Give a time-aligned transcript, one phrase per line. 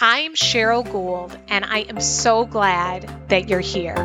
[0.00, 3.96] I'm Cheryl Gould, and I am so glad that you're here.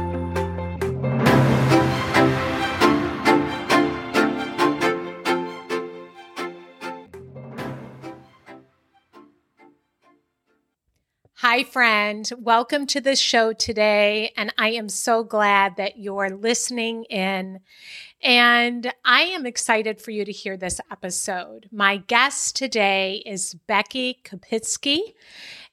[11.45, 12.31] Hi, friend.
[12.37, 14.31] Welcome to the show today.
[14.37, 17.59] And I am so glad that you're listening in.
[18.21, 21.67] And I am excited for you to hear this episode.
[21.69, 25.01] My guest today is Becky Kopitzke,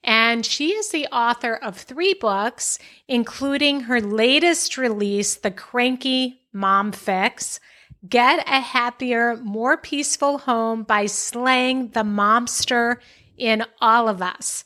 [0.03, 2.77] and she is the author of three books,
[3.07, 7.61] including her latest release, The Cranky Mom Fix.
[8.09, 12.97] Get a happier, more peaceful home by slaying the momster
[13.37, 14.63] in all of us.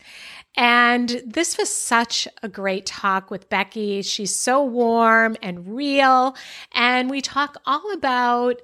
[0.58, 4.02] And this was such a great talk with Becky.
[4.02, 6.36] She's so warm and real.
[6.72, 8.62] And we talk all about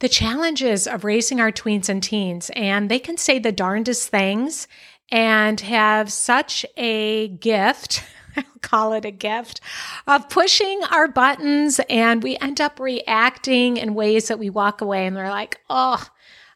[0.00, 2.50] the challenges of raising our tweens and teens.
[2.56, 4.66] And they can say the darndest things
[5.10, 8.02] and have such a gift.
[8.36, 9.60] I'll call it a gift
[10.06, 15.06] of pushing our buttons, and we end up reacting in ways that we walk away
[15.06, 16.06] and we're like, oh,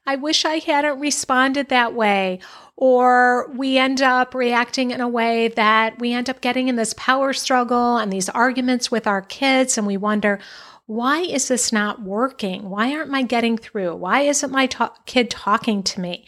[0.07, 2.41] I wish I hadn't responded that way.
[2.77, 6.95] Or we end up reacting in a way that we end up getting in this
[6.95, 10.41] power struggle and these arguments with our kids and we wonder
[10.87, 12.69] why is this not working?
[12.69, 13.97] Why aren't i getting through?
[13.97, 14.69] Why isn't my
[15.07, 16.27] kid talking to me?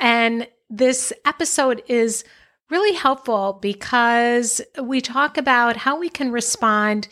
[0.00, 2.24] And this episode is
[2.68, 7.06] really helpful because we talk about how we can respond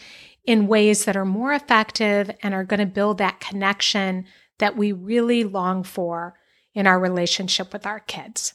[0.47, 4.25] in ways that are more effective and are going to build that connection
[4.61, 6.35] that we really long for
[6.75, 8.55] in our relationship with our kids.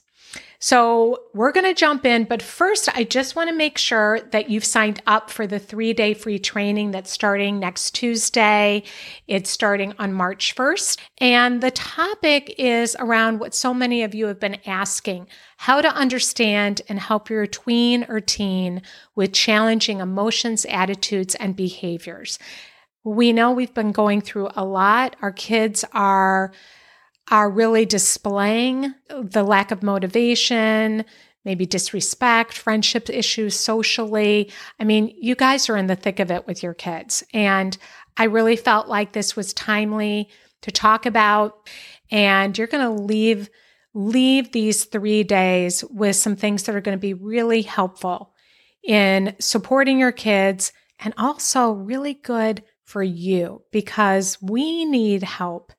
[0.60, 4.50] So we're going to jump in, but first, I just want to make sure that
[4.50, 8.84] you've signed up for the three day free training that's starting next Tuesday.
[9.28, 10.98] It's starting on March 1st.
[11.20, 15.28] And the topic is around what so many of you have been asking
[15.58, 18.82] how to understand and help your tween or teen
[19.14, 22.40] with challenging emotions, attitudes, and behaviors.
[23.06, 25.16] We know we've been going through a lot.
[25.22, 26.52] Our kids are
[27.32, 31.06] are really displaying the lack of motivation,
[31.44, 34.52] maybe disrespect, friendship issues socially.
[34.80, 37.24] I mean, you guys are in the thick of it with your kids.
[37.34, 37.78] And
[38.18, 40.30] I really felt like this was timely
[40.62, 41.68] to talk about.
[42.12, 43.50] And you're going to leave
[43.94, 48.34] leave these 3 days with some things that are going to be really helpful
[48.84, 55.74] in supporting your kids and also really good for you because we need help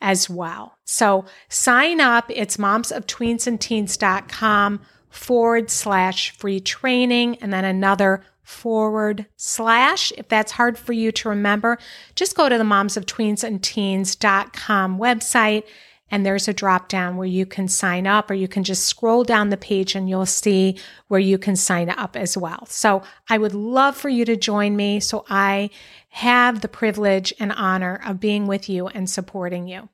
[0.00, 0.78] as well.
[0.84, 2.26] So sign up.
[2.28, 10.12] It's moms of tweens and momsoftweensandteens.com forward slash free training and then another forward slash.
[10.16, 11.78] If that's hard for you to remember,
[12.14, 15.64] just go to the moms of tweens and momsoftweensandteens.com website
[16.10, 19.24] and there's a drop down where you can sign up or you can just scroll
[19.24, 20.78] down the page and you'll see
[21.08, 22.66] where you can sign up as well.
[22.66, 25.70] So I would love for you to join me so I
[26.10, 29.88] have the privilege and honor of being with you and supporting you.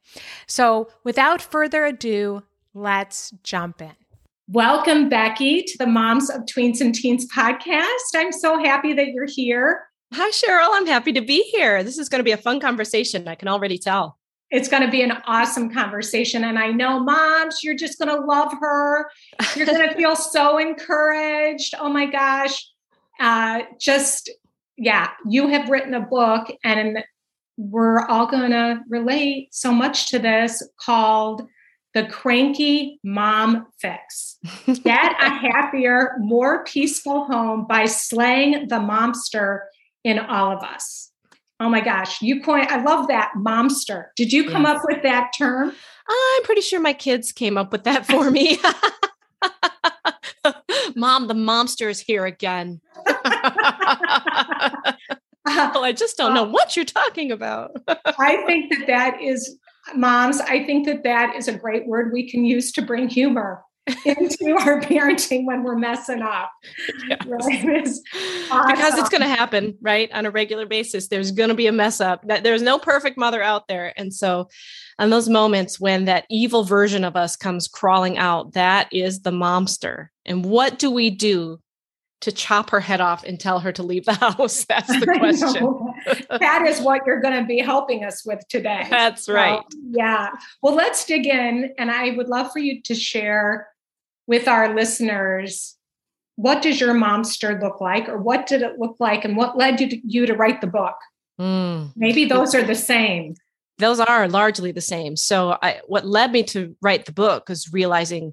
[0.46, 3.92] So without further ado, let's jump in.
[4.48, 8.14] Welcome, Becky, to the Moms of Tweens and Teens podcast.
[8.14, 9.88] I'm so happy that you're here.
[10.14, 10.68] Hi, Cheryl.
[10.70, 11.82] I'm happy to be here.
[11.82, 13.26] This is going to be a fun conversation.
[13.26, 14.16] I can already tell
[14.50, 16.44] it's going to be an awesome conversation.
[16.44, 19.10] And I know moms, you're just going to love her.
[19.56, 21.74] You're going to feel so encouraged.
[21.78, 22.64] Oh my gosh.
[23.18, 24.30] Uh, just,
[24.76, 27.02] yeah, you have written a book and
[27.56, 31.48] we're all going to relate so much to this called
[31.94, 34.38] The Cranky Mom Fix.
[34.66, 39.60] Get a happier, more peaceful home by slaying the momster
[40.04, 41.10] in all of us.
[41.58, 44.06] Oh my gosh, you coin I love that momster.
[44.16, 44.76] Did you come yes.
[44.76, 45.72] up with that term?
[46.08, 48.58] I'm pretty sure my kids came up with that for me.
[50.96, 52.80] Mom, the momster is here again.
[53.04, 53.14] well,
[55.46, 57.72] oh, I just don't know uh, what you're talking about.
[57.88, 59.58] I think that that is,
[59.94, 63.62] moms, I think that that is a great word we can use to bring humor
[64.04, 66.50] into our parenting when we're messing up.
[67.08, 67.24] Yes.
[67.26, 67.64] Right?
[67.64, 68.00] It's
[68.50, 68.70] awesome.
[68.76, 70.10] Because it's going to happen, right?
[70.12, 72.24] On a regular basis, there's going to be a mess up.
[72.26, 73.92] There's no perfect mother out there.
[73.96, 74.48] And so,
[74.98, 79.30] on those moments when that evil version of us comes crawling out, that is the
[79.30, 80.08] momster.
[80.24, 81.60] And what do we do
[82.22, 84.64] to chop her head off and tell her to leave the house?
[84.64, 86.38] That's the question.
[86.40, 88.86] that is what you're going to be helping us with today.
[88.90, 89.60] That's right.
[89.70, 90.30] So, yeah.
[90.62, 91.72] Well, let's dig in.
[91.78, 93.68] And I would love for you to share
[94.26, 95.76] with our listeners
[96.36, 99.80] what does your momster look like or what did it look like and what led
[99.80, 100.96] you to, you to write the book?
[101.40, 101.92] Mm.
[101.96, 103.34] maybe those are the same.
[103.76, 105.16] Those are largely the same.
[105.16, 108.32] So I, what led me to write the book is realizing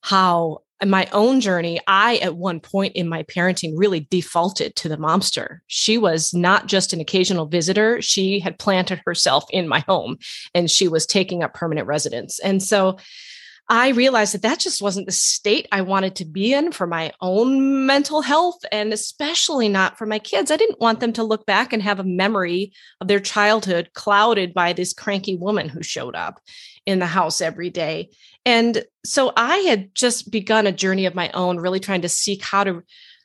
[0.00, 4.88] how in my own journey i at one point in my parenting really defaulted to
[4.88, 5.60] the momster.
[5.68, 8.02] She was not just an occasional visitor.
[8.02, 10.18] She had planted herself in my home
[10.52, 12.40] and she was taking up permanent residence.
[12.40, 12.98] And so
[13.68, 17.12] I realized that that just wasn't the state I wanted to be in for my
[17.20, 20.52] own mental health and especially not for my kids.
[20.52, 24.54] I didn't want them to look back and have a memory of their childhood clouded
[24.54, 26.40] by this cranky woman who showed up
[26.86, 28.10] in the house every day.
[28.44, 32.44] And so I had just begun a journey of my own really trying to seek
[32.44, 32.82] how to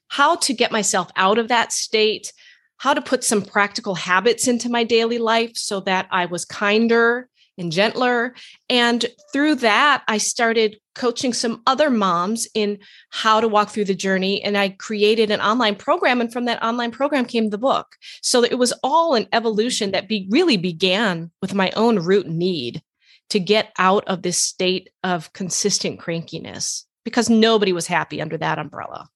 [0.08, 2.34] how to get myself out of that state,
[2.78, 7.30] how to put some practical habits into my daily life so that I was kinder
[7.57, 8.33] and gentler.
[8.69, 13.95] And through that, I started coaching some other moms in how to walk through the
[13.95, 14.44] journey.
[14.44, 16.21] And I created an online program.
[16.21, 17.95] And from that online program came the book.
[18.21, 22.81] So it was all an evolution that be, really began with my own root need
[23.30, 28.59] to get out of this state of consistent crankiness because nobody was happy under that
[28.59, 29.09] umbrella.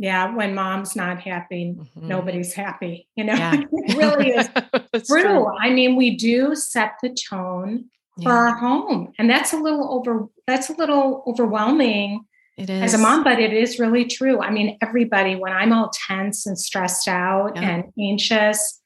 [0.00, 2.08] Yeah, when mom's not happy, mm-hmm.
[2.08, 3.06] nobody's happy.
[3.16, 3.60] You know, yeah.
[3.70, 4.48] it really is
[5.06, 5.22] true.
[5.22, 5.46] true.
[5.58, 7.84] I mean, we do set the tone
[8.16, 8.24] yeah.
[8.24, 10.26] for our home, and that's a little over.
[10.46, 12.22] That's a little overwhelming.
[12.56, 14.40] It is as a mom, but it is really true.
[14.40, 17.68] I mean, everybody when I'm all tense and stressed out yeah.
[17.68, 18.80] and anxious,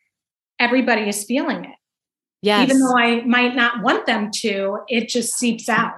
[0.58, 1.76] everybody is feeling it.
[2.42, 2.68] Yes.
[2.68, 5.94] Even though I might not want them to, it just seeps out.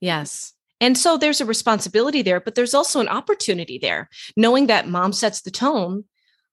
[0.00, 0.53] Yes.
[0.84, 4.10] And so there's a responsibility there, but there's also an opportunity there.
[4.36, 6.04] Knowing that mom sets the tone,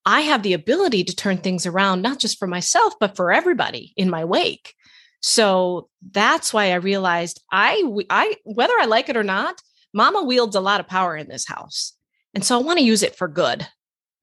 [0.06, 3.92] I have the ability to turn things around, not just for myself, but for everybody
[3.98, 4.74] in my wake.
[5.20, 9.62] So that's why I realized I, I, whether I like it or not,
[9.94, 11.92] mama wields a lot of power in this house.
[12.34, 13.68] And so I want to use it for good.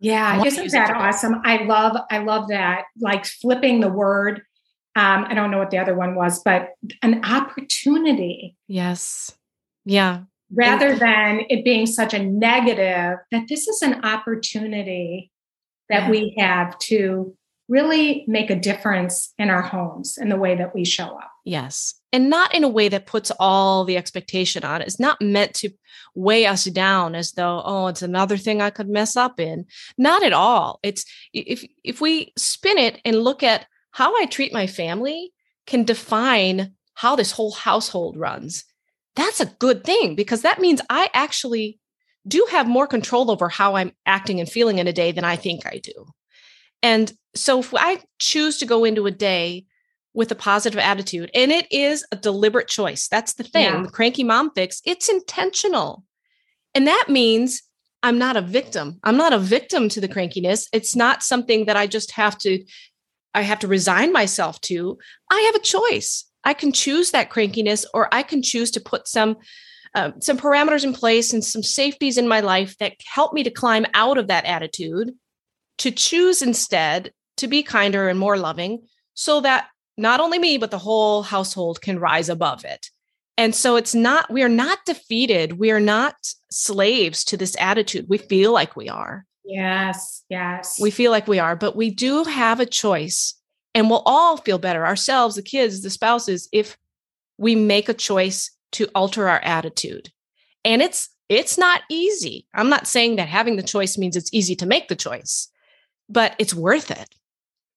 [0.00, 0.42] Yeah.
[0.42, 1.42] Isn't that awesome?
[1.44, 2.84] I love, I love that.
[2.98, 4.40] Like flipping the word.
[4.96, 6.70] Um, I don't know what the other one was, but
[7.02, 8.56] an opportunity.
[8.68, 9.37] Yes
[9.88, 10.22] yeah.
[10.52, 15.30] Rather than it being such a negative, that this is an opportunity
[15.88, 16.10] that yeah.
[16.10, 17.36] we have to
[17.68, 21.30] really make a difference in our homes and the way that we show up.
[21.44, 21.94] Yes.
[22.12, 24.80] And not in a way that puts all the expectation on.
[24.80, 25.70] It's not meant to
[26.14, 29.66] weigh us down as though, oh, it's another thing I could mess up in.
[29.98, 30.80] Not at all.
[30.82, 31.04] It's
[31.34, 35.32] if if we spin it and look at how I treat my family
[35.66, 38.64] can define how this whole household runs
[39.18, 41.78] that's a good thing because that means I actually
[42.26, 45.36] do have more control over how I'm acting and feeling in a day than I
[45.36, 46.06] think I do.
[46.82, 49.66] And so if I choose to go into a day
[50.14, 53.64] with a positive attitude, and it is a deliberate choice, that's the thing.
[53.64, 53.82] Yeah.
[53.82, 56.04] The cranky mom fix, it's intentional.
[56.74, 57.62] And that means
[58.02, 59.00] I'm not a victim.
[59.02, 60.68] I'm not a victim to the crankiness.
[60.72, 62.64] It's not something that I just have to
[63.34, 64.98] I have to resign myself to.
[65.30, 66.24] I have a choice.
[66.48, 69.36] I can choose that crankiness, or I can choose to put some
[69.94, 73.50] uh, some parameters in place and some safeties in my life that help me to
[73.50, 75.12] climb out of that attitude.
[75.78, 80.70] To choose instead to be kinder and more loving, so that not only me but
[80.70, 82.86] the whole household can rise above it.
[83.36, 85.58] And so it's not we are not defeated.
[85.58, 86.14] We are not
[86.50, 88.06] slaves to this attitude.
[88.08, 89.26] We feel like we are.
[89.44, 90.80] Yes, yes.
[90.80, 93.37] We feel like we are, but we do have a choice
[93.78, 96.76] and we'll all feel better ourselves, the kids, the spouses, if
[97.38, 100.10] we make a choice to alter our attitude.
[100.64, 102.48] And it's it's not easy.
[102.54, 105.48] I'm not saying that having the choice means it's easy to make the choice,
[106.08, 107.14] but it's worth it.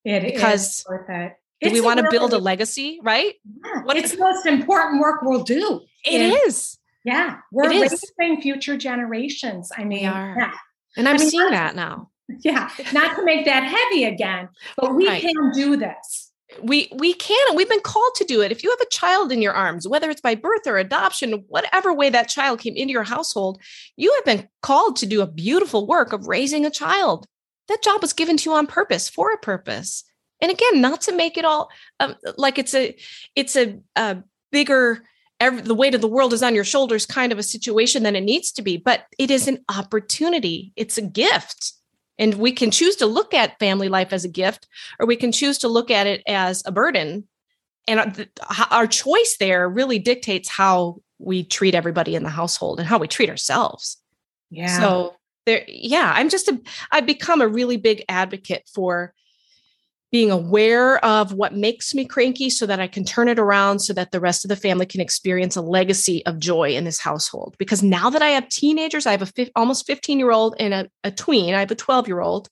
[0.03, 1.33] It because worth it.
[1.61, 3.35] Do we want to build a legacy, right?
[3.63, 5.81] Yeah, what it's the most important work we'll do.
[6.03, 6.79] It is.
[7.05, 7.37] Yeah.
[7.51, 9.71] We're raising future generations.
[9.77, 10.53] I mean, yeah.
[10.97, 12.09] And I'm I mean, seeing that now.
[12.41, 15.21] yeah, not to make that heavy again, but we right.
[15.21, 16.31] can do this.
[16.63, 18.51] we we can and we've been called to do it.
[18.51, 21.93] If you have a child in your arms whether it's by birth or adoption whatever
[21.93, 23.61] way that child came into your household
[23.95, 27.25] you have been called to do a beautiful work of raising a child.
[27.67, 30.03] That job was given to you on purpose for a purpose.
[30.41, 31.69] And again not to make it all
[31.99, 32.95] um, like it's a
[33.35, 34.17] it's a, a
[34.51, 35.03] bigger
[35.39, 38.15] every, the weight of the world is on your shoulders kind of a situation than
[38.15, 40.73] it needs to be but it is an opportunity.
[40.75, 41.73] It's a gift
[42.19, 44.67] and we can choose to look at family life as a gift,
[44.99, 47.27] or we can choose to look at it as a burden.
[47.87, 48.27] And
[48.69, 53.07] our choice there really dictates how we treat everybody in the household and how we
[53.07, 53.97] treat ourselves.
[54.49, 54.79] Yeah.
[54.79, 55.15] So
[55.45, 59.13] there, yeah, I'm just a, I've become a really big advocate for
[60.11, 63.93] being aware of what makes me cranky so that I can turn it around so
[63.93, 67.55] that the rest of the family can experience a legacy of joy in this household.
[67.57, 70.73] Because now that I have teenagers, I have a fi- almost 15 year old and
[70.73, 72.49] a, a tween, I have a 12 year old.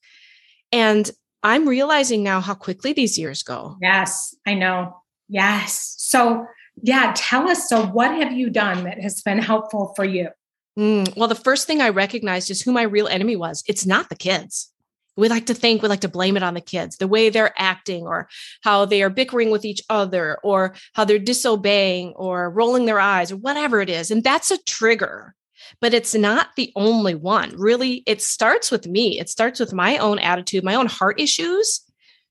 [0.72, 1.10] And
[1.44, 3.76] I'm realizing now how quickly these years go.
[3.82, 4.96] Yes, I know.
[5.28, 5.96] Yes.
[5.98, 6.46] So,
[6.82, 7.68] yeah, tell us.
[7.68, 10.30] So, what have you done that has been helpful for you?
[10.78, 13.64] Mm, well, the first thing I recognized is who my real enemy was.
[13.68, 14.72] It's not the kids
[15.20, 16.98] we like to think we like to blame it on the kids.
[16.98, 18.28] The way they're acting or
[18.62, 23.32] how they are bickering with each other or how they're disobeying or rolling their eyes
[23.32, 24.12] or whatever it is.
[24.12, 25.36] And that's a trigger
[25.82, 27.54] but it's not the only one.
[27.56, 29.20] Really it starts with me.
[29.20, 31.82] It starts with my own attitude my own heart issues.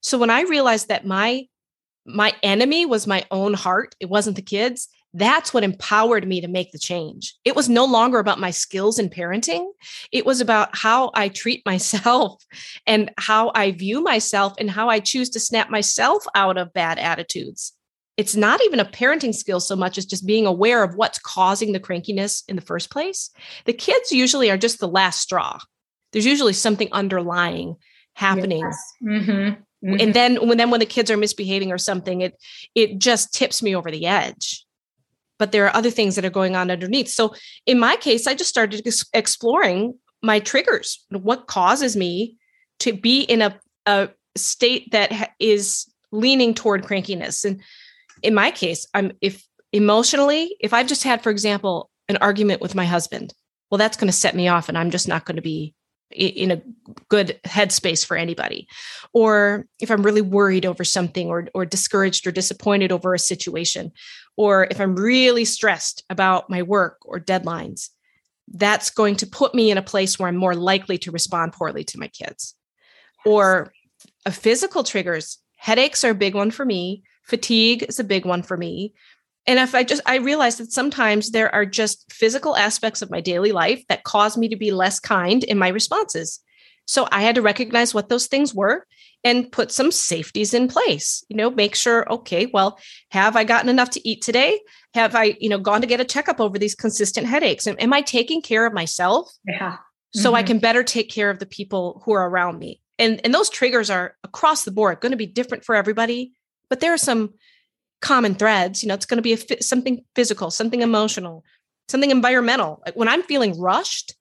[0.01, 1.47] So when i realized that my
[2.07, 6.49] my enemy was my own heart it wasn't the kids that's what empowered me to
[6.49, 7.35] make the change.
[7.45, 9.67] It was no longer about my skills in parenting.
[10.13, 12.45] It was about how I treat myself
[12.87, 16.99] and how I view myself and how I choose to snap myself out of bad
[16.99, 17.73] attitudes.
[18.17, 21.73] It's not even a parenting skill so much as just being aware of what's causing
[21.73, 23.31] the crankiness in the first place.
[23.65, 25.59] The kids usually are just the last straw.
[26.13, 27.77] There's usually something underlying
[28.15, 28.65] happening.
[28.65, 28.93] Yes.
[29.03, 29.31] Mm-hmm.
[29.87, 30.01] Mm-hmm.
[30.01, 32.35] And then when then when the kids are misbehaving or something, it
[32.75, 34.65] it just tips me over the edge
[35.39, 37.09] but there are other things that are going on underneath.
[37.09, 37.35] So
[37.67, 41.05] in my case, I just started exploring my triggers.
[41.11, 42.37] What causes me
[42.81, 47.45] to be in a, a state that is leaning toward crankiness?
[47.45, 47.63] And
[48.23, 52.75] in my case, I'm if emotionally, if I've just had, for example, an argument with
[52.75, 53.33] my husband,
[53.71, 55.75] well, that's going to set me off and I'm just not going to be
[56.11, 56.63] in a
[57.09, 58.67] good headspace for anybody.
[59.13, 63.93] Or if i'm really worried over something or or discouraged or disappointed over a situation
[64.37, 67.89] or if i'm really stressed about my work or deadlines
[68.55, 71.85] that's going to put me in a place where i'm more likely to respond poorly
[71.85, 72.55] to my kids.
[73.27, 73.73] Or
[74.25, 75.39] a physical triggers.
[75.57, 77.03] Headaches are a big one for me.
[77.25, 78.95] Fatigue is a big one for me
[79.49, 83.21] and if i just i realized that sometimes there are just physical aspects of my
[83.21, 86.41] daily life that cause me to be less kind in my responses
[86.85, 88.87] so i had to recognize what those things were
[89.25, 92.79] and put some safeties in place you know make sure okay well
[93.11, 94.61] have i gotten enough to eat today
[94.95, 98.01] have i you know gone to get a checkup over these consistent headaches am i
[98.01, 100.21] taking care of myself yeah mm-hmm.
[100.21, 100.49] so i mm-hmm.
[100.49, 103.91] can better take care of the people who are around me and and those triggers
[103.91, 106.33] are across the board going to be different for everybody
[106.71, 107.33] but there are some
[108.01, 108.83] common threads.
[108.83, 111.45] You know, it's going to be a, something physical, something emotional,
[111.89, 112.83] something environmental.
[112.85, 114.15] Like when I'm feeling rushed,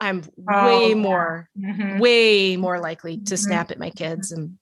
[0.00, 0.94] I'm oh, way yeah.
[0.94, 1.98] more, mm-hmm.
[1.98, 3.36] way more likely to mm-hmm.
[3.36, 4.58] snap at my kids and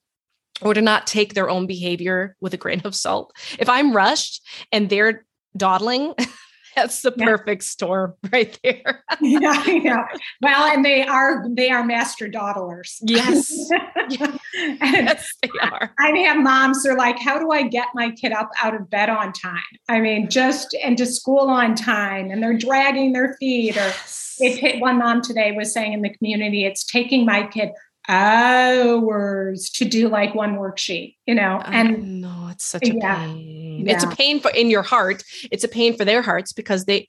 [0.61, 3.33] or to not take their own behavior with a grain of salt.
[3.57, 5.25] If I'm rushed and they're
[5.57, 6.13] dawdling,
[6.75, 7.67] that's the perfect yeah.
[7.67, 9.03] storm right there.
[9.21, 10.05] yeah, yeah.
[10.41, 12.99] Well, and they are they are master dawdlers.
[13.01, 13.69] Yes.
[14.09, 15.93] yes, they are.
[15.99, 18.89] I have moms they are like, how do I get my kid up out of
[18.89, 19.61] bed on time?
[19.89, 23.77] I mean, just into school on time, and they're dragging their feet.
[23.77, 23.93] Or
[24.39, 27.71] it one mom today was saying in the community, it's taking my kid
[28.07, 31.61] hours to do like one worksheet, you know.
[31.65, 33.50] And no, it's such a yeah, pain.
[33.85, 33.95] Yeah.
[33.95, 35.23] It's a pain for in your heart.
[35.51, 37.07] It's a pain for their hearts because they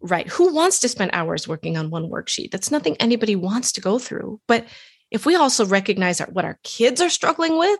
[0.00, 0.28] right.
[0.28, 2.50] Who wants to spend hours working on one worksheet?
[2.50, 4.40] That's nothing anybody wants to go through.
[4.46, 4.66] But
[5.10, 7.78] if we also recognize our, what our kids are struggling with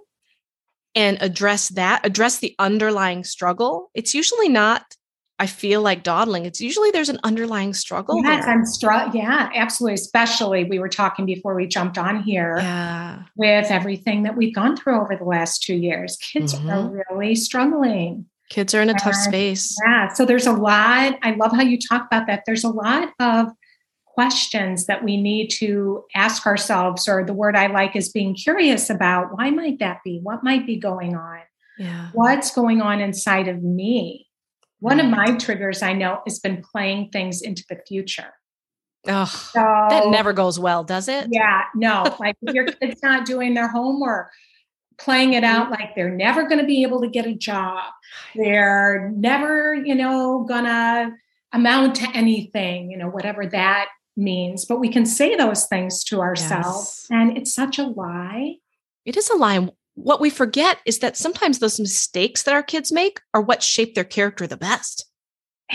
[0.95, 4.97] and address that, address the underlying struggle, it's usually not
[5.41, 8.23] I feel like dawdling, it's usually there's an underlying struggle.
[8.23, 8.55] Yes, there.
[8.55, 9.15] I'm struck.
[9.15, 9.95] Yeah, absolutely.
[9.95, 13.23] Especially we were talking before we jumped on here yeah.
[13.37, 16.19] with everything that we've gone through over the last two years.
[16.19, 16.69] Kids mm-hmm.
[16.69, 18.27] are really struggling.
[18.51, 19.75] Kids are in a and, tough space.
[19.87, 20.09] Yeah.
[20.13, 21.19] So there's a lot.
[21.23, 22.43] I love how you talk about that.
[22.45, 23.47] There's a lot of
[24.05, 28.91] questions that we need to ask ourselves, or the word I like is being curious
[28.91, 30.21] about why might that be?
[30.23, 31.39] What might be going on?
[31.79, 32.09] Yeah.
[32.13, 34.27] What's going on inside of me?
[34.81, 38.33] One of my triggers I know has been playing things into the future.
[39.09, 41.29] Oh, so, that never goes well, does it?
[41.31, 42.05] Yeah, no.
[42.21, 44.31] Like if your kid's not doing their homework,
[44.99, 45.81] playing it out mm-hmm.
[45.81, 47.93] like they're never going to be able to get a job.
[48.35, 51.13] They're never, you know, gonna
[51.53, 54.65] amount to anything, you know, whatever that means.
[54.65, 57.07] But we can say those things to ourselves.
[57.09, 57.09] Yes.
[57.11, 58.57] And it's such a lie.
[59.05, 59.69] It is a lie.
[60.03, 63.95] What we forget is that sometimes those mistakes that our kids make are what shape
[63.95, 65.11] their character the best.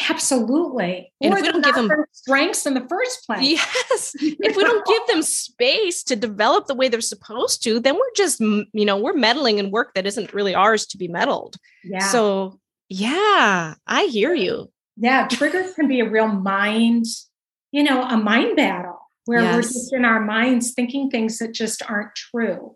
[0.10, 1.12] Absolutely.
[1.22, 3.42] And or if we don't give them strengths in the first place.
[3.42, 4.12] Yes.
[4.20, 8.14] if we don't give them space to develop the way they're supposed to, then we're
[8.16, 11.56] just, you know, we're meddling in work that isn't really ours to be meddled.
[11.84, 12.00] Yeah.
[12.00, 14.72] So, yeah, I hear you.
[14.98, 15.28] Yeah.
[15.28, 17.06] Triggers can be a real mind,
[17.72, 19.56] you know, a mind battle where yes.
[19.56, 22.76] we're just in our minds thinking things that just aren't true.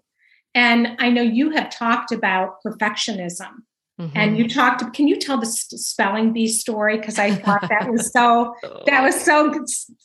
[0.56, 3.64] And I know you have talked about perfectionism
[4.00, 4.18] Mm-hmm.
[4.18, 4.94] And you talked.
[4.94, 6.98] Can you tell the spelling bee story?
[6.98, 8.56] Because I thought that was so.
[8.86, 9.54] that was so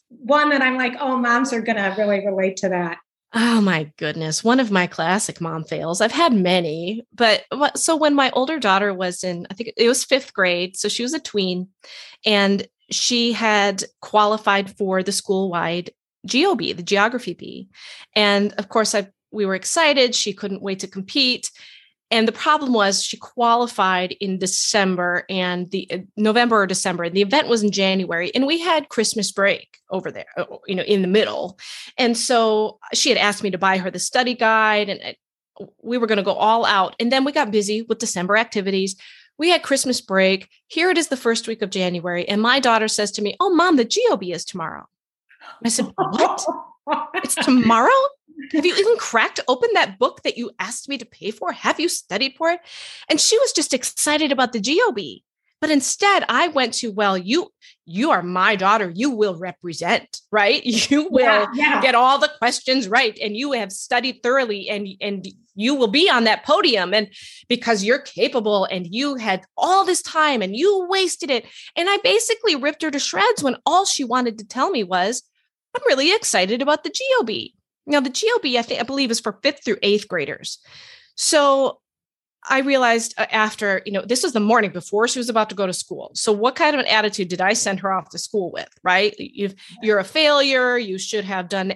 [0.08, 2.98] one that I'm like, oh, moms are going to really relate to that.
[3.36, 4.42] Oh my goodness.
[4.42, 6.00] One of my classic mom fails.
[6.00, 7.44] I've had many, but
[7.76, 11.02] so when my older daughter was in, I think it was fifth grade, so she
[11.02, 11.68] was a tween,
[12.24, 15.90] and she had qualified for the school wide
[16.28, 17.68] GeoBee, the geography bee.
[18.14, 20.14] And of course, I we were excited.
[20.14, 21.50] She couldn't wait to compete.
[22.11, 27.05] And the problem was she qualified in December and the uh, November or December.
[27.05, 30.75] And the event was in January, and we had Christmas break over there, uh, you
[30.75, 31.59] know, in the middle.
[31.99, 35.17] And so she had asked me to buy her the study guide, and
[35.61, 36.95] uh, we were going to go all out.
[37.00, 38.97] And then we got busy with December activities.
[39.38, 40.49] We had Christmas break.
[40.69, 43.53] Here it is, the first week of January, and my daughter says to me, "Oh,
[43.53, 44.87] mom, the GeoBee is tomorrow."
[45.64, 46.47] I said, "What?
[47.14, 47.91] it's tomorrow?"
[48.53, 51.53] Have you even cracked open that book that you asked me to pay for?
[51.53, 52.61] Have you studied for it?
[53.09, 55.23] And she was just excited about the GeoBee.
[55.61, 57.50] But instead, I went to, well, you
[57.87, 58.93] you are my daughter.
[58.95, 60.62] You will represent, right?
[60.91, 61.81] You will yeah, yeah.
[61.81, 63.19] get all the questions right.
[63.19, 66.93] And you have studied thoroughly and, and you will be on that podium.
[66.93, 67.09] And
[67.49, 71.47] because you're capable and you had all this time and you wasted it.
[71.76, 75.23] And I basically ripped her to shreds when all she wanted to tell me was,
[75.75, 77.52] I'm really excited about the GeoBee.
[77.87, 80.59] Now, the GeoBee, I think, I believe, is for fifth through eighth graders.
[81.16, 81.81] So
[82.48, 85.57] I realized uh, after, you know, this was the morning before she was about to
[85.57, 86.11] go to school.
[86.14, 88.68] So what kind of an attitude did I send her off to school with?
[88.83, 89.14] Right?
[89.18, 89.51] you
[89.83, 90.77] you're a failure.
[90.77, 91.75] You should have done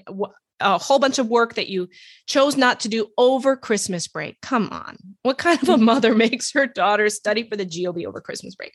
[0.60, 1.88] a whole bunch of work that you
[2.26, 4.40] chose not to do over Christmas break.
[4.40, 4.96] Come on.
[5.22, 8.72] What kind of a mother makes her daughter study for the GeoBee over Christmas break?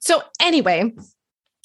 [0.00, 0.92] So, anyway,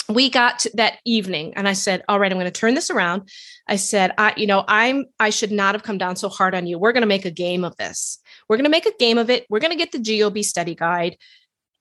[0.10, 3.30] we got that evening and I said, all right, I'm going to turn this around.
[3.68, 6.68] I said, I, you know, I'm, I should not have come down so hard on
[6.68, 6.78] you.
[6.78, 8.20] We're going to make a game of this.
[8.50, 9.46] We're going to make a game of it.
[9.50, 11.18] We're going to get the GeoBee study guide.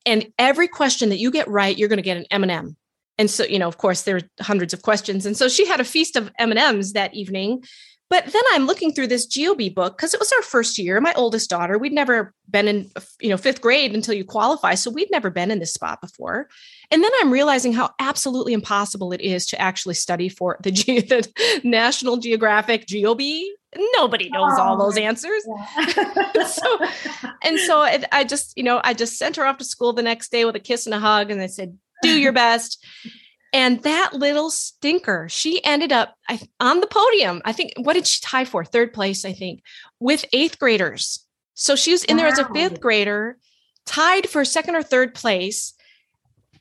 [0.07, 2.77] And every question that you get right, you're going to get an M&M.
[3.19, 5.27] And so, you know, of course, there are hundreds of questions.
[5.27, 7.63] And so she had a feast of M&Ms that evening.
[8.13, 11.01] But then I'm looking through this GeoBee book because it was our first year.
[11.01, 12.91] My oldest daughter, we'd never been in,
[13.23, 14.75] you know, fifth grade until you qualify.
[14.75, 16.51] So we'd never been in this spot before.
[16.91, 21.01] And then I'm realizing how absolutely impossible it is to actually study for the, G-
[21.09, 21.27] the
[21.65, 23.47] National Geographic GeoBee.
[23.97, 25.03] Nobody knows oh, all those oh.
[25.03, 25.49] answers.
[25.49, 26.45] Yeah.
[26.45, 26.81] so,
[27.43, 27.81] and so
[28.13, 30.55] I just, you know, I just sent her off to school the next day with
[30.55, 31.31] a kiss and a hug.
[31.31, 32.85] And I said, do your best.
[33.53, 36.17] And that little stinker, she ended up
[36.59, 37.43] on the podium.
[37.45, 38.65] I think, what did she tie for?
[38.65, 39.63] Third place, I think,
[40.01, 41.27] with eighth graders.
[41.55, 42.23] So she was in wow.
[42.23, 43.37] there as a fifth grader,
[43.85, 45.75] tied for second or third place.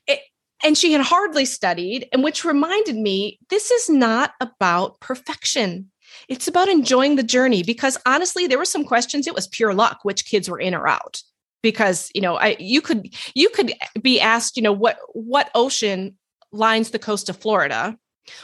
[0.06, 0.20] It,
[0.64, 5.90] and she had hardly studied, and which reminded me this is not about perfection.
[6.28, 10.00] It's about enjoying the journey because honestly, there were some questions, it was pure luck
[10.04, 11.22] which kids were in or out
[11.62, 16.18] because you know I, you could you could be asked you know what what ocean
[16.52, 17.98] lines the coast of Florida.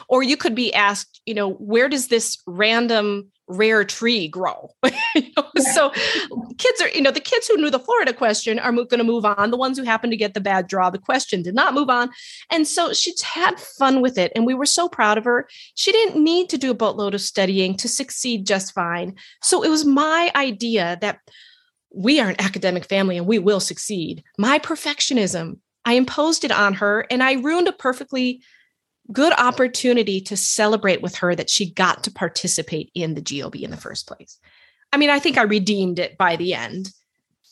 [0.07, 4.71] Or you could be asked, you know, where does this random rare tree grow?
[5.15, 5.47] you know?
[5.73, 5.91] So
[6.57, 9.23] kids are, you know, the kids who knew the Florida question are going to move
[9.23, 9.51] on.
[9.51, 12.09] The ones who happened to get the bad draw, the question did not move on.
[12.49, 14.31] And so she had fun with it.
[14.35, 15.47] And we were so proud of her.
[15.75, 19.15] She didn't need to do a boatload of studying to succeed just fine.
[19.41, 21.19] So it was my idea that
[21.93, 24.23] we are an academic family and we will succeed.
[24.37, 28.41] My perfectionism I imposed it on her and I ruined a perfectly
[29.09, 33.71] good opportunity to celebrate with her that she got to participate in the GeoBee in
[33.71, 34.37] the first place.
[34.91, 36.91] I mean, I think I redeemed it by the end,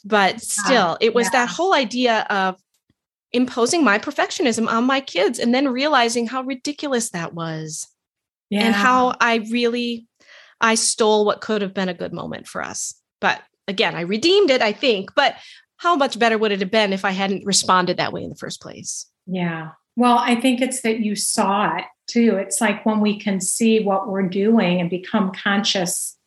[0.04, 1.46] but still, it was yeah.
[1.46, 2.62] that whole idea of
[3.32, 7.88] imposing my perfectionism on my kids and then realizing how ridiculous that was
[8.50, 8.66] yeah.
[8.66, 10.08] and how I really
[10.60, 12.96] I stole what could have been a good moment for us.
[13.22, 15.36] But again, I redeemed it, I think, but
[15.78, 18.36] how much better would it have been if I hadn't responded that way in the
[18.36, 19.08] first place?
[19.28, 19.72] Yeah.
[19.96, 22.36] Well, I think it's that you saw it too.
[22.36, 26.18] It's like when we can see what we're doing and become conscious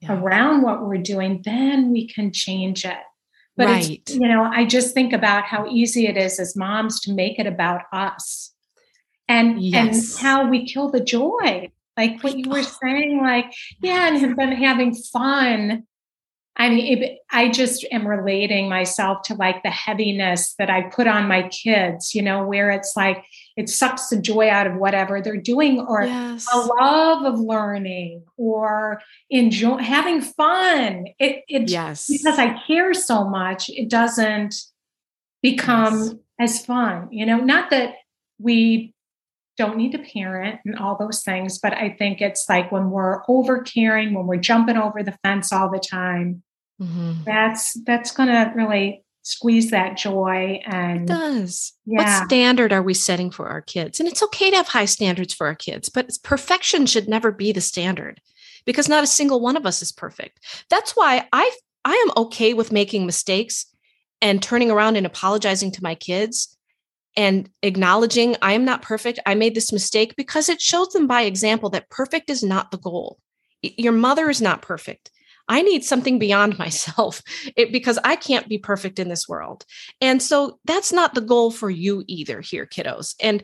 [0.00, 0.18] yeah.
[0.18, 2.98] around what we're doing, then we can change it.
[3.56, 3.90] But right.
[3.90, 7.38] it's, you know, I just think about how easy it is as moms to make
[7.38, 8.52] it about us.
[9.28, 10.14] And yes.
[10.14, 11.72] and how we kill the joy.
[11.96, 12.78] Like what you were oh.
[12.82, 15.84] saying, like, yeah, and have been having fun
[16.58, 21.06] I mean, it, I just am relating myself to like the heaviness that I put
[21.06, 23.24] on my kids, you know, where it's like
[23.56, 26.46] it sucks the joy out of whatever they're doing or yes.
[26.52, 31.06] a love of learning or enjoy having fun.
[31.18, 32.06] It, it yes.
[32.10, 34.54] because I care so much, it doesn't
[35.42, 36.14] become yes.
[36.40, 37.96] as fun, you know, not that
[38.38, 38.94] we
[39.56, 41.58] don't need to parent and all those things.
[41.58, 45.52] But I think it's like when we're over caring, when we're jumping over the fence
[45.52, 46.42] all the time,
[46.80, 47.22] mm-hmm.
[47.24, 52.20] that's that's going to really squeeze that joy and it does yeah.
[52.20, 55.34] what standard are we setting for our kids and it's okay to have high standards
[55.34, 58.20] for our kids but perfection should never be the standard
[58.66, 60.38] because not a single one of us is perfect
[60.70, 61.50] that's why i
[61.84, 63.66] i am okay with making mistakes
[64.22, 66.55] and turning around and apologizing to my kids
[67.16, 69.18] and acknowledging I am not perfect.
[69.26, 72.78] I made this mistake because it shows them by example that perfect is not the
[72.78, 73.18] goal.
[73.62, 75.10] Your mother is not perfect.
[75.48, 77.22] I need something beyond myself
[77.56, 79.64] it, because I can't be perfect in this world.
[80.00, 83.14] And so that's not the goal for you either here, kiddos.
[83.20, 83.42] And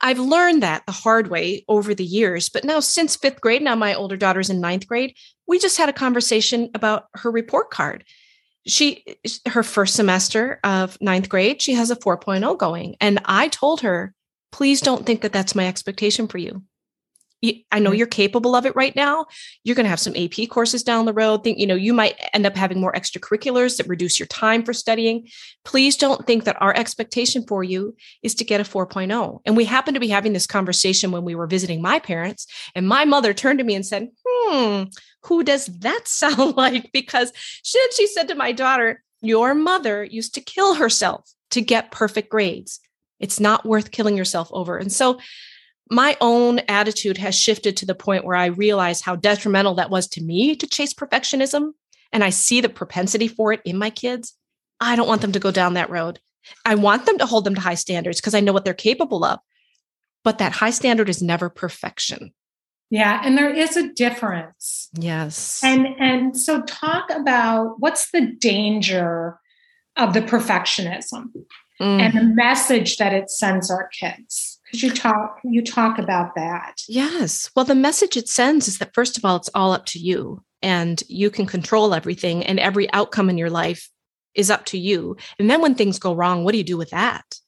[0.00, 2.48] I've learned that the hard way over the years.
[2.48, 5.14] But now, since fifth grade, now my older daughter's in ninth grade,
[5.46, 8.04] we just had a conversation about her report card
[8.66, 9.04] she
[9.46, 14.14] her first semester of ninth grade she has a 4.0 going and i told her
[14.52, 16.62] please don't think that that's my expectation for you
[17.70, 17.98] I know mm-hmm.
[17.98, 19.26] you're capable of it right now.
[19.64, 21.44] You're going to have some AP courses down the road.
[21.44, 24.72] Think, you know, you might end up having more extracurriculars that reduce your time for
[24.72, 25.28] studying.
[25.64, 29.40] Please don't think that our expectation for you is to get a 4.0.
[29.44, 32.88] And we happened to be having this conversation when we were visiting my parents, and
[32.88, 34.08] my mother turned to me and said,
[34.44, 34.84] "Hmm,
[35.22, 40.34] who does that sound like?" Because she, she said to my daughter, "Your mother used
[40.34, 42.80] to kill herself to get perfect grades.
[43.20, 45.18] It's not worth killing yourself over." And so
[45.90, 50.08] my own attitude has shifted to the point where I realize how detrimental that was
[50.08, 51.72] to me to chase perfectionism.
[52.12, 54.34] And I see the propensity for it in my kids.
[54.80, 56.20] I don't want them to go down that road.
[56.64, 59.24] I want them to hold them to high standards because I know what they're capable
[59.24, 59.40] of.
[60.22, 62.32] But that high standard is never perfection.
[62.94, 64.88] Yeah, and there is a difference.
[64.96, 65.60] Yes.
[65.64, 69.36] And and so talk about what's the danger
[69.96, 71.24] of the perfectionism
[71.80, 72.00] mm.
[72.00, 76.82] and the message that it sends our kids Because you talk you talk about that
[76.88, 79.98] yes well the message it sends is that first of all it's all up to
[79.98, 83.88] you and you can control everything and every outcome in your life
[84.34, 86.90] is up to you and then when things go wrong what do you do with
[86.90, 87.38] that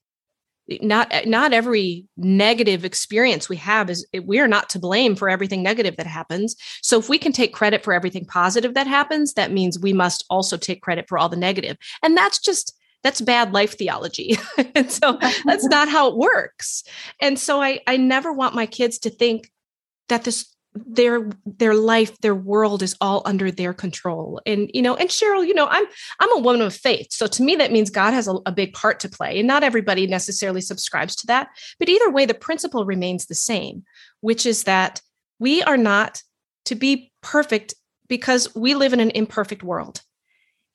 [0.83, 5.15] not eh, not every negative experience we have is eh, we are not to blame
[5.15, 8.87] for everything negative that happens so if we can take credit for everything positive that
[8.87, 12.77] happens that means we must also take credit for all the negative and that's just
[13.03, 14.37] that's bad life theology.
[14.75, 16.83] and so that's not how it works.
[17.21, 19.53] And so I, I never want my kids to think
[20.09, 20.56] that this
[20.87, 24.41] their their life their world is all under their control.
[24.47, 25.85] And you know and cheryl you know i'm
[26.21, 27.09] i'm a woman of faith.
[27.11, 29.39] So to me that means god has a, a, big part to play.
[29.39, 31.49] And not everybody necessarily subscribes to that.
[31.79, 33.85] But either way the principle remains the same
[34.21, 35.01] which is that
[35.39, 36.23] we are not
[36.65, 37.75] to be perfect
[38.09, 40.03] because we live in an imperfect world.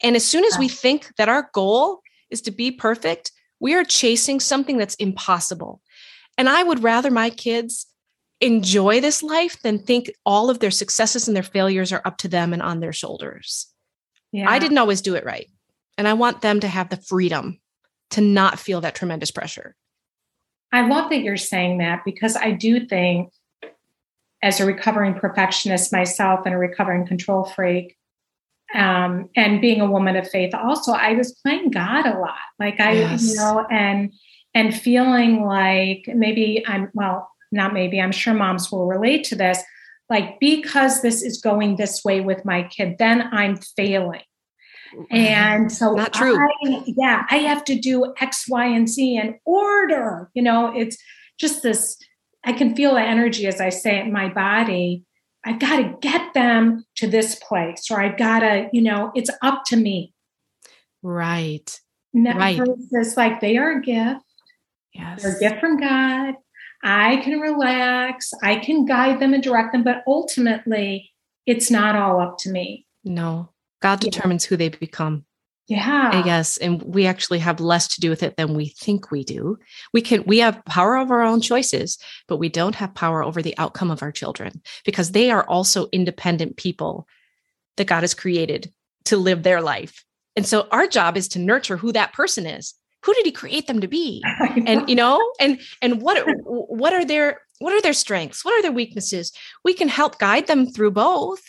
[0.03, 3.83] And as soon as we think that our goal is to be perfect, we are
[3.83, 5.81] chasing something that's impossible.
[6.37, 7.85] And I would rather my kids
[8.41, 12.27] enjoy this life than think all of their successes and their failures are up to
[12.27, 13.67] them and on their shoulders.
[14.31, 14.49] Yeah.
[14.49, 15.47] I didn't always do it right.
[15.97, 17.59] And I want them to have the freedom
[18.11, 19.75] to not feel that tremendous pressure.
[20.71, 23.31] I love that you're saying that because I do think,
[24.43, 27.95] as a recovering perfectionist myself and a recovering control freak,
[28.73, 32.79] um, and being a woman of faith also i was playing god a lot like
[32.79, 33.29] i yes.
[33.29, 34.13] you know and
[34.53, 39.61] and feeling like maybe i'm well not maybe i'm sure moms will relate to this
[40.09, 44.21] like because this is going this way with my kid then i'm failing
[45.09, 49.39] and so not true I, yeah i have to do x y and z in
[49.45, 50.97] order you know it's
[51.39, 51.97] just this
[52.43, 55.05] i can feel the energy as i say it in my body
[55.43, 59.31] I've got to get them to this place, or I've got to, you know, it's
[59.41, 60.13] up to me.
[61.01, 61.79] Right.
[62.13, 62.59] Never right.
[62.91, 64.21] It's like they are a gift.
[64.93, 65.23] Yes.
[65.23, 66.35] They're a gift from God.
[66.83, 68.33] I can relax.
[68.41, 71.11] I can guide them and direct them, but ultimately,
[71.45, 72.85] it's not all up to me.
[73.03, 73.49] No,
[73.81, 74.49] God determines yeah.
[74.49, 75.25] who they become.
[75.67, 76.09] Yeah.
[76.13, 76.57] I guess.
[76.57, 79.57] And we actually have less to do with it than we think we do.
[79.93, 83.41] We can, we have power over our own choices, but we don't have power over
[83.41, 87.07] the outcome of our children because they are also independent people
[87.77, 88.73] that God has created
[89.05, 90.03] to live their life.
[90.35, 92.73] And so our job is to nurture who that person is.
[93.03, 94.23] Who did he create them to be?
[94.65, 98.43] And you know, and and what what are their what are their strengths?
[98.43, 99.31] What are their weaknesses?
[99.63, 101.41] We can help guide them through both.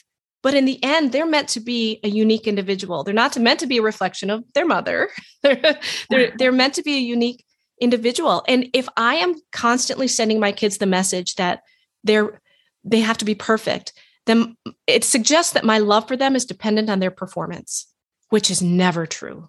[0.43, 3.05] But in the end, they're meant to be a unique individual.
[3.05, 5.09] They're not meant to be a reflection of their mother.
[5.43, 5.79] they're,
[6.11, 7.45] they're, they're meant to be a unique
[7.81, 8.45] individual.
[8.49, 11.63] And if I am constantly sending my kids the message that
[12.05, 12.41] they're
[12.85, 13.93] they have to be perfect,
[14.27, 17.87] then it suggests that my love for them is dependent on their performance,
[18.29, 19.49] which is never true.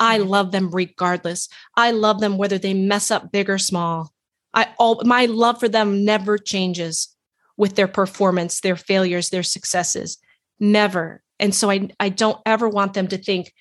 [0.00, 0.28] I mm-hmm.
[0.28, 1.48] love them regardless.
[1.76, 4.12] I love them whether they mess up big or small.
[4.52, 7.14] I all my love for them never changes
[7.56, 10.18] with their performance, their failures, their successes.
[10.58, 11.22] Never.
[11.38, 13.52] And so I I don't ever want them to think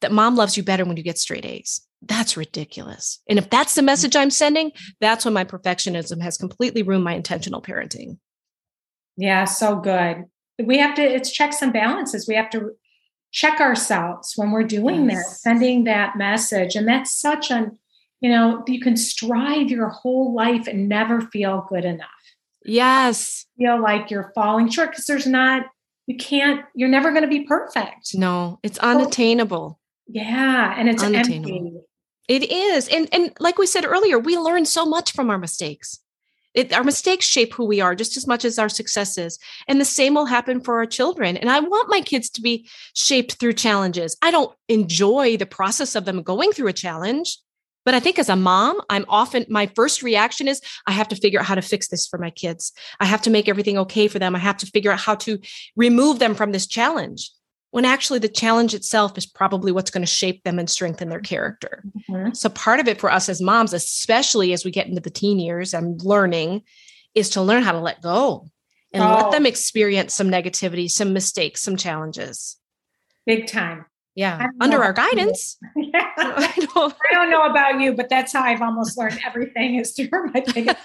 [0.00, 1.80] that mom loves you better when you get straight A's.
[2.02, 3.20] That's ridiculous.
[3.28, 3.86] And if that's the mm-hmm.
[3.86, 8.18] message I'm sending, that's when my perfectionism has completely ruined my intentional parenting.
[9.16, 10.24] Yeah, so good.
[10.62, 12.26] We have to, it's checks and balances.
[12.28, 12.72] We have to
[13.34, 15.16] check ourselves when we're doing yes.
[15.18, 16.76] that, sending that message.
[16.76, 17.76] And that's such an,
[18.20, 22.08] you know, you can strive your whole life and never feel good enough.
[22.64, 23.44] Yes.
[23.58, 25.66] Feel like you're falling short because there's not,
[26.06, 28.14] you can't, you're never going to be perfect.
[28.14, 29.80] No, it's unattainable.
[30.06, 30.74] yeah.
[30.78, 31.66] And it's unattainable.
[31.66, 31.80] Empty.
[32.26, 32.88] It is.
[32.88, 36.00] And and like we said earlier, we learn so much from our mistakes.
[36.54, 39.38] It, our mistakes shape who we are just as much as our successes.
[39.66, 41.36] And the same will happen for our children.
[41.36, 44.16] And I want my kids to be shaped through challenges.
[44.22, 47.38] I don't enjoy the process of them going through a challenge.
[47.84, 51.16] But I think as a mom, I'm often, my first reaction is I have to
[51.16, 52.72] figure out how to fix this for my kids.
[52.98, 54.34] I have to make everything okay for them.
[54.34, 55.38] I have to figure out how to
[55.76, 57.30] remove them from this challenge
[57.74, 61.18] when actually the challenge itself is probably what's going to shape them and strengthen their
[61.18, 61.82] character.
[62.08, 62.32] Mm-hmm.
[62.32, 65.40] So, part of it for us as moms, especially as we get into the teen
[65.40, 66.62] years and learning,
[67.16, 68.48] is to learn how to let go
[68.92, 69.14] and oh.
[69.16, 72.58] let them experience some negativity, some mistakes, some challenges.
[73.26, 73.86] Big time.
[74.14, 75.58] Yeah, under our guidance.
[75.76, 76.12] yeah.
[76.16, 79.94] I, don't, I don't know about you, but that's how I've almost learned everything is
[79.94, 80.78] through my biggest.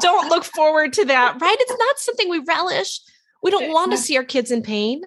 [0.00, 1.56] don't look forward to that, right?
[1.60, 3.00] It's not something we relish.
[3.44, 5.02] We don't want to see our kids in pain.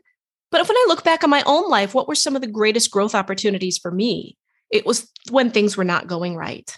[0.52, 2.92] But when I look back on my own life, what were some of the greatest
[2.92, 4.38] growth opportunities for me?
[4.72, 6.76] It was when things were not going right.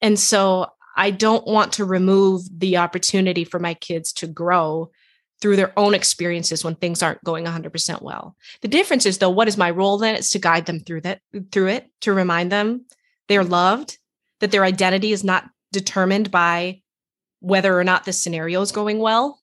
[0.00, 4.90] And so I don't want to remove the opportunity for my kids to grow
[5.40, 8.36] through their own experiences when things aren't going 100% well.
[8.62, 10.14] The difference is though what is my role then?
[10.14, 11.20] It's to guide them through that
[11.52, 12.86] through it, to remind them
[13.28, 13.98] they're loved,
[14.40, 16.80] that their identity is not determined by
[17.40, 19.40] whether or not this scenario is going well,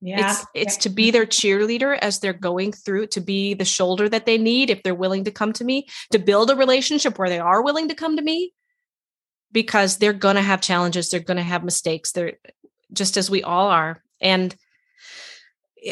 [0.00, 0.30] yeah.
[0.30, 4.26] It's it's to be their cheerleader as they're going through, to be the shoulder that
[4.26, 7.38] they need if they're willing to come to me, to build a relationship where they
[7.38, 8.52] are willing to come to me
[9.52, 12.34] because they're going to have challenges, they're going to have mistakes, they're
[12.92, 14.02] just as we all are.
[14.20, 14.54] And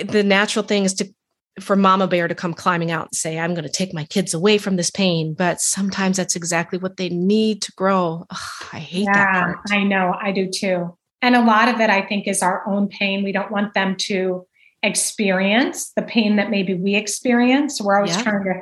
[0.06, 1.12] the natural thing is to
[1.60, 4.34] for mama bear to come climbing out and say i'm going to take my kids
[4.34, 8.80] away from this pain but sometimes that's exactly what they need to grow Ugh, i
[8.80, 12.02] hate yeah, that part i know i do too and a lot of it, I
[12.02, 13.24] think, is our own pain.
[13.24, 14.46] We don't want them to
[14.82, 17.80] experience the pain that maybe we experience.
[17.80, 18.22] We're always yeah.
[18.22, 18.60] trying to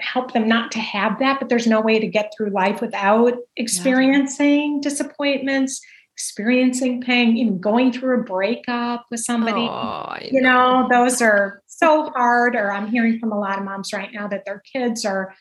[0.00, 3.34] help them not to have that, but there's no way to get through life without
[3.56, 4.80] experiencing yeah.
[4.88, 5.78] disappointments,
[6.16, 9.68] experiencing pain, even going through a breakup with somebody.
[9.70, 10.84] Oh, you know.
[10.84, 12.56] know, those are so hard.
[12.56, 15.34] Or I'm hearing from a lot of moms right now that their kids are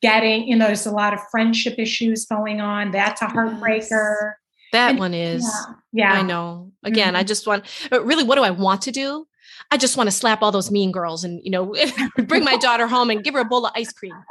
[0.00, 2.92] getting, you know, there's a lot of friendship issues going on.
[2.92, 3.88] That's a heartbreaker.
[3.90, 4.41] Yes.
[4.72, 5.44] That and, one is.
[5.92, 6.20] Yeah, yeah.
[6.20, 6.72] I know.
[6.82, 7.16] Again, mm-hmm.
[7.16, 9.26] I just want, really, what do I want to do?
[9.70, 11.74] I just want to slap all those mean girls and, you know,
[12.26, 14.14] bring my daughter home and give her a bowl of ice cream.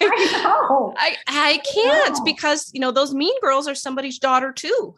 [0.00, 0.94] But I, know.
[0.96, 4.94] I, I can't because, you know, those mean girls are somebody's daughter too.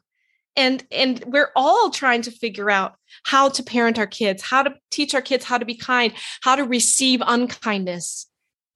[0.57, 4.74] And, and we're all trying to figure out how to parent our kids, how to
[4.90, 8.26] teach our kids how to be kind, how to receive unkindness.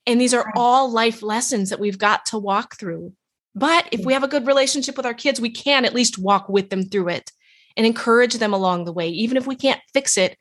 [0.07, 3.13] And these are all life lessons that we've got to walk through.
[3.55, 6.49] But if we have a good relationship with our kids, we can at least walk
[6.49, 7.31] with them through it
[7.77, 9.09] and encourage them along the way.
[9.09, 10.37] Even if we can't fix it,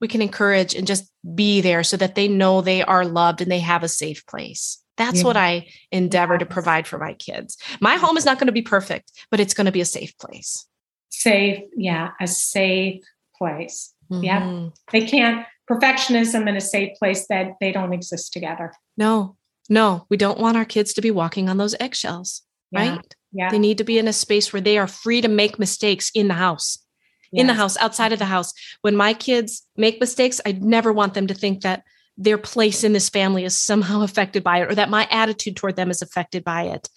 [0.00, 3.50] we can encourage and just be there so that they know they are loved and
[3.50, 4.82] they have a safe place.
[4.96, 5.24] That's yeah.
[5.24, 6.40] what I endeavor yes.
[6.40, 7.56] to provide for my kids.
[7.80, 10.16] My home is not going to be perfect, but it's going to be a safe
[10.18, 10.66] place.
[11.10, 13.02] Safe, yeah, a safe
[13.36, 13.94] place.
[14.10, 14.24] Mm-hmm.
[14.24, 14.68] Yeah.
[14.92, 18.72] They can't perfectionism in a safe place that they don't exist together.
[18.96, 19.36] No.
[19.68, 22.42] No, we don't want our kids to be walking on those eggshells.
[22.76, 23.14] Right?
[23.32, 23.50] Yeah.
[23.50, 26.28] They need to be in a space where they are free to make mistakes in
[26.28, 26.78] the house,
[27.32, 27.40] yes.
[27.40, 28.52] in the house, outside of the house.
[28.80, 31.82] When my kids make mistakes, I never want them to think that
[32.16, 35.76] their place in this family is somehow affected by it or that my attitude toward
[35.76, 36.88] them is affected by it.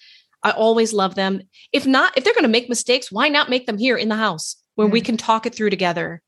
[0.42, 1.42] I always love them.
[1.74, 4.16] If not, if they're going to make mistakes, why not make them here in the
[4.16, 4.94] house where mm-hmm.
[4.94, 6.22] we can talk it through together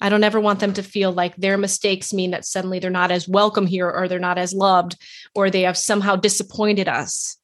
[0.00, 3.10] I don't ever want them to feel like their mistakes mean that suddenly they're not
[3.10, 4.96] as welcome here or they're not as loved
[5.34, 7.38] or they have somehow disappointed us.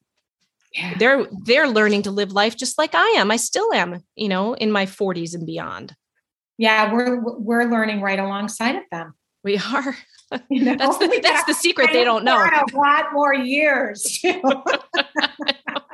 [0.72, 0.94] Yeah.
[0.98, 3.30] They're they're learning to live life just like I am.
[3.30, 5.94] I still am, you know, in my 40s and beyond.
[6.59, 9.14] Yeah, we're we're learning right alongside of them.
[9.42, 9.96] We are.
[10.48, 10.76] You know?
[10.76, 12.37] That's the that's the secret they don't know.
[12.37, 14.24] A lot more years.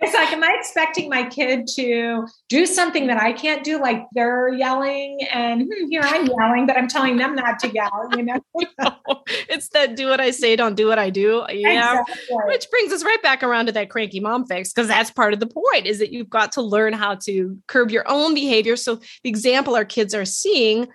[0.00, 3.78] it's like, am I expecting my kid to do something that I can't do?
[3.78, 8.08] Like they're yelling, and hmm, here I'm yelling, but I'm telling them not to yell.
[8.16, 8.40] You know,
[9.48, 11.44] it's that do what I say, don't do what I do.
[11.50, 12.36] Yeah, exactly.
[12.46, 15.40] which brings us right back around to that cranky mom fix because that's part of
[15.40, 18.76] the point is that you've got to learn how to curb your own behavior.
[18.76, 20.88] So the example our kids are seeing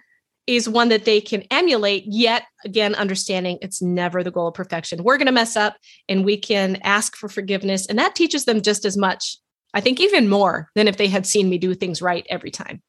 [0.48, 5.04] is one that they can emulate, yet again, understanding it's never the goal of perfection.
[5.04, 5.76] We're going to mess up
[6.08, 7.88] and we can ask for forgiveness.
[7.88, 9.38] And that teaches them just as much,
[9.74, 12.82] I think, even more than if they had seen me do things right every time.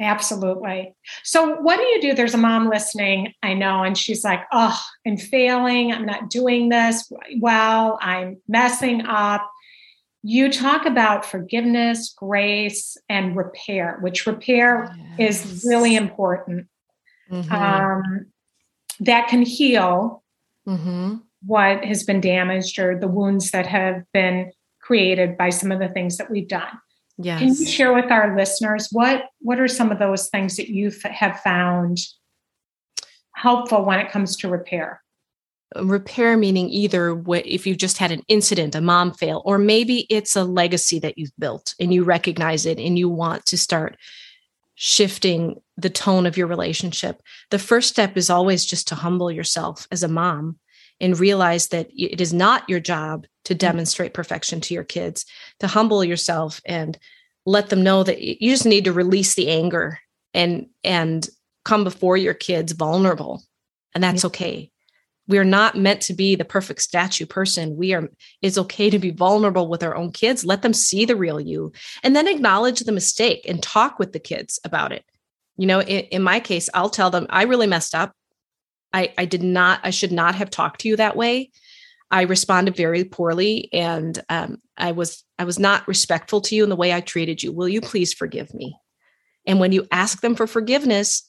[0.00, 0.94] Absolutely.
[1.24, 2.14] So, what do you do?
[2.14, 5.92] There's a mom listening, I know, and she's like, oh, I'm failing.
[5.92, 7.98] I'm not doing this well.
[8.00, 9.50] I'm messing up.
[10.22, 15.44] You talk about forgiveness, grace, and repair, which repair yes.
[15.44, 16.68] is really important
[17.30, 17.52] mm-hmm.
[17.52, 18.26] um,
[19.00, 20.22] that can heal
[20.66, 21.16] mm-hmm.
[21.44, 25.88] what has been damaged or the wounds that have been created by some of the
[25.88, 26.78] things that we've done.
[27.18, 27.40] Yes.
[27.40, 30.92] Can you share with our listeners what what are some of those things that you
[31.04, 31.98] have found
[33.34, 35.02] helpful when it comes to repair?
[35.76, 40.06] Repair meaning either what if you've just had an incident, a mom fail, or maybe
[40.08, 43.98] it's a legacy that you've built and you recognize it and you want to start
[44.80, 47.20] shifting the tone of your relationship.
[47.50, 50.56] The first step is always just to humble yourself as a mom
[51.00, 53.58] and realize that it is not your job to mm.
[53.58, 55.26] demonstrate perfection to your kids,
[55.58, 56.96] to humble yourself and
[57.44, 59.98] let them know that you just need to release the anger
[60.32, 61.28] and and
[61.64, 63.42] come before your kids vulnerable
[63.94, 64.70] and that's okay
[65.28, 67.76] we are not meant to be the perfect statue person.
[67.76, 68.08] We are
[68.42, 70.44] it's okay to be vulnerable with our own kids.
[70.44, 74.18] Let them see the real you and then acknowledge the mistake and talk with the
[74.18, 75.04] kids about it.
[75.56, 78.12] You know in, in my case i'll tell them i really messed up.
[78.92, 81.50] I i did not i should not have talked to you that way.
[82.10, 86.70] I responded very poorly and um, i was i was not respectful to you in
[86.70, 87.52] the way i treated you.
[87.52, 88.76] Will you please forgive me?
[89.46, 91.24] And when you ask them for forgiveness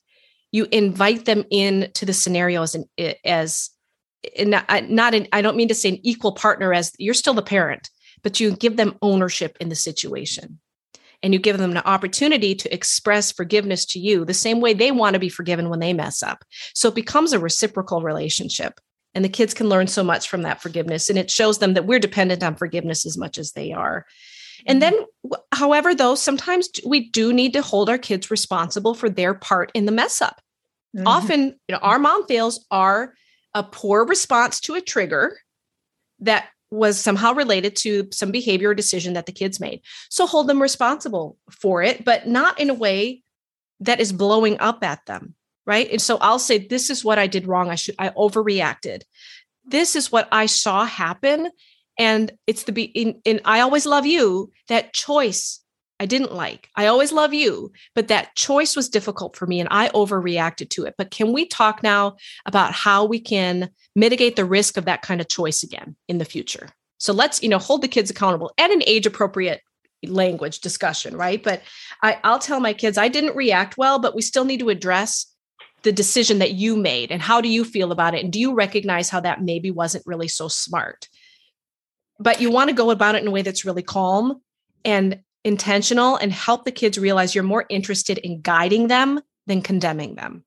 [0.51, 2.85] you invite them in to the scenario as, an,
[3.23, 3.69] as
[4.39, 7.41] not, not in, I don't mean to say an equal partner as you're still the
[7.41, 7.89] parent,
[8.21, 10.59] but you give them ownership in the situation.
[11.21, 14.91] And you give them an opportunity to express forgiveness to you the same way they
[14.91, 16.45] want to be forgiven when they mess up.
[16.73, 18.79] So it becomes a reciprocal relationship.
[19.13, 21.09] And the kids can learn so much from that forgiveness.
[21.09, 24.05] And it shows them that we're dependent on forgiveness as much as they are.
[24.65, 24.95] And mm-hmm.
[25.29, 29.71] then, however, though, sometimes we do need to hold our kids responsible for their part
[29.73, 30.41] in the mess up.
[30.95, 31.07] Mm-hmm.
[31.07, 33.13] Often, you know, our mom fails are
[33.53, 35.37] a poor response to a trigger
[36.19, 39.81] that was somehow related to some behavior or decision that the kids made.
[40.09, 43.23] So hold them responsible for it, but not in a way
[43.79, 45.35] that is blowing up at them.
[45.65, 45.89] Right.
[45.91, 47.69] And so I'll say, this is what I did wrong.
[47.69, 49.03] I should, I overreacted.
[49.65, 51.51] This is what I saw happen.
[51.97, 55.59] And it's the be in, in I always love you, that choice
[55.99, 56.69] I didn't like.
[56.75, 60.85] I always love you, but that choice was difficult for me and I overreacted to
[60.85, 60.95] it.
[60.97, 65.19] But can we talk now about how we can mitigate the risk of that kind
[65.19, 66.69] of choice again in the future?
[66.99, 69.61] So let's, you know, hold the kids accountable at an age appropriate
[70.03, 71.43] language discussion, right?
[71.43, 71.61] But
[72.01, 75.25] I, I'll tell my kids I didn't react well, but we still need to address
[75.83, 78.23] the decision that you made and how do you feel about it?
[78.23, 81.07] And do you recognize how that maybe wasn't really so smart?
[82.19, 84.41] But you want to go about it in a way that's really calm
[84.83, 90.15] and intentional and help the kids realize you're more interested in guiding them than condemning
[90.15, 90.43] them.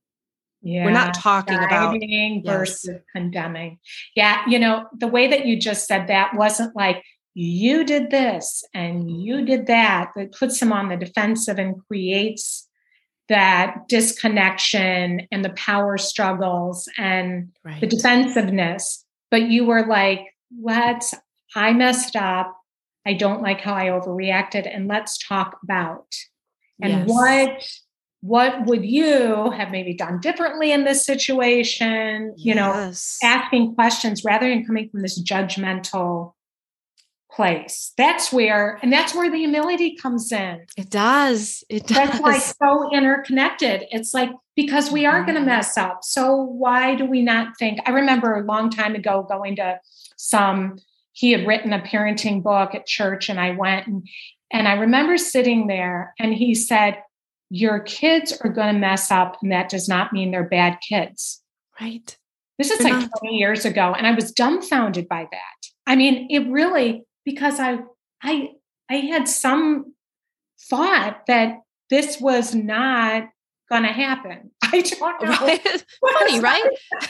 [0.62, 3.00] Yeah, we're not talking about guiding versus yes.
[3.12, 3.78] condemning.
[4.14, 7.02] Yeah, you know, the way that you just said that wasn't like
[7.34, 10.12] you did this and you did that.
[10.14, 12.68] It puts them on the defensive and creates
[13.28, 17.80] that disconnection and the power struggles and right.
[17.80, 19.04] the defensiveness.
[19.30, 20.20] But you were like,
[20.60, 21.14] let's,
[21.56, 22.56] I messed up.
[23.06, 26.14] I don't like how I overreacted and let's talk about.
[26.80, 27.08] And yes.
[27.08, 27.68] what
[28.20, 32.34] what would you have maybe done differently in this situation?
[32.36, 33.18] You yes.
[33.22, 36.34] know, asking questions rather than coming from this judgmental
[37.32, 37.92] place.
[37.96, 40.66] That's where, and that's where the humility comes in.
[40.76, 41.64] It does.
[41.68, 41.96] It does.
[41.96, 43.84] That's like so interconnected.
[43.90, 45.46] It's like because we are going to mm-hmm.
[45.46, 46.00] mess up.
[46.02, 47.80] So why do we not think?
[47.86, 49.80] I remember a long time ago going to
[50.16, 50.76] some
[51.12, 54.08] he had written a parenting book at church and I went and
[54.52, 57.02] and I remember sitting there and he said,
[57.54, 61.42] your kids are going to mess up, and that does not mean they're bad kids.
[61.78, 62.16] Right.
[62.58, 65.68] This is like 20 years ago, and I was dumbfounded by that.
[65.86, 67.80] I mean, it really because I
[68.22, 68.52] I
[68.88, 69.94] I had some
[70.70, 71.58] thought that
[71.90, 73.28] this was not
[73.68, 74.50] going to happen.
[74.62, 75.46] I don't know.
[75.46, 75.84] Right.
[76.18, 76.70] Funny, right?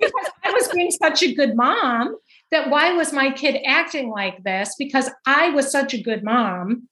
[0.00, 2.14] because I was being such a good mom
[2.50, 4.74] that why was my kid acting like this?
[4.78, 6.88] Because I was such a good mom.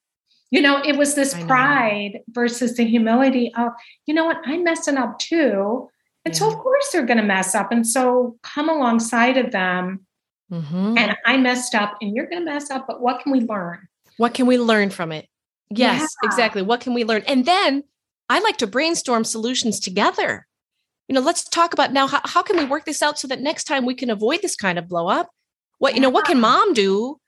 [0.51, 3.73] You know, it was this pride versus the humility of,
[4.07, 5.89] you know what, I'm messing up too.
[6.25, 6.39] And yeah.
[6.39, 7.73] so, of course, they're going to mess up.
[7.73, 10.07] And so, come alongside of them.
[10.53, 10.97] Mm-hmm.
[10.97, 13.89] And I messed up, and you're going to mess up, but what can we learn?
[14.17, 15.29] What can we learn from it?
[15.71, 16.29] Yes, yeah.
[16.29, 16.63] exactly.
[16.63, 17.23] What can we learn?
[17.27, 17.83] And then
[18.29, 20.47] I like to brainstorm solutions together.
[21.09, 23.41] You know, let's talk about now how, how can we work this out so that
[23.41, 25.31] next time we can avoid this kind of blow up?
[25.79, 27.21] What, you know, what can mom do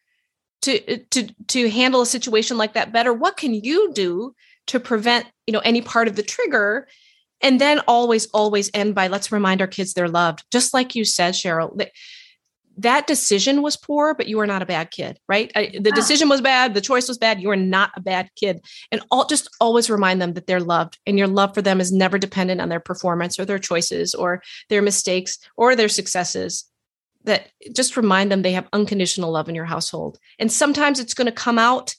[0.62, 3.12] to to to handle a situation like that better?
[3.12, 4.34] What can you do
[4.68, 6.88] to prevent, you know, any part of the trigger?
[7.40, 10.44] And then always, always end by let's remind our kids they're loved.
[10.50, 11.78] Just like you said, Cheryl,
[12.78, 15.50] that decision was poor, but you are not a bad kid, right?
[15.54, 17.42] I, the decision was bad, the choice was bad.
[17.42, 20.98] You are not a bad kid, and all just always remind them that they're loved,
[21.04, 24.42] and your love for them is never dependent on their performance or their choices or
[24.68, 26.64] their mistakes or their successes.
[27.24, 31.26] That just remind them they have unconditional love in your household, and sometimes it's going
[31.26, 31.94] to come out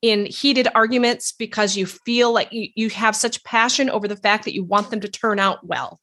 [0.00, 4.44] in heated arguments because you feel like you, you have such passion over the fact
[4.44, 6.00] that you want them to turn out well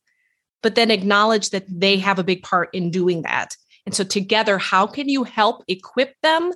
[0.62, 3.56] but then acknowledge that they have a big part in doing that
[3.86, 6.52] and so, together, how can you help equip them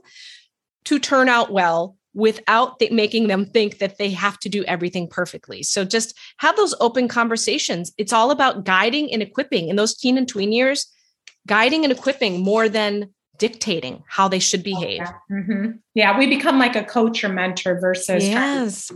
[0.85, 5.07] to turn out well without th- making them think that they have to do everything
[5.07, 5.61] perfectly?
[5.61, 7.93] So, just have those open conversations.
[7.97, 10.91] It's all about guiding and equipping in those teen and tween years,
[11.47, 15.01] guiding and equipping more than dictating how they should behave.
[15.01, 15.11] Okay.
[15.31, 15.71] Mm-hmm.
[15.95, 18.91] Yeah, we become like a coach or mentor versus yes.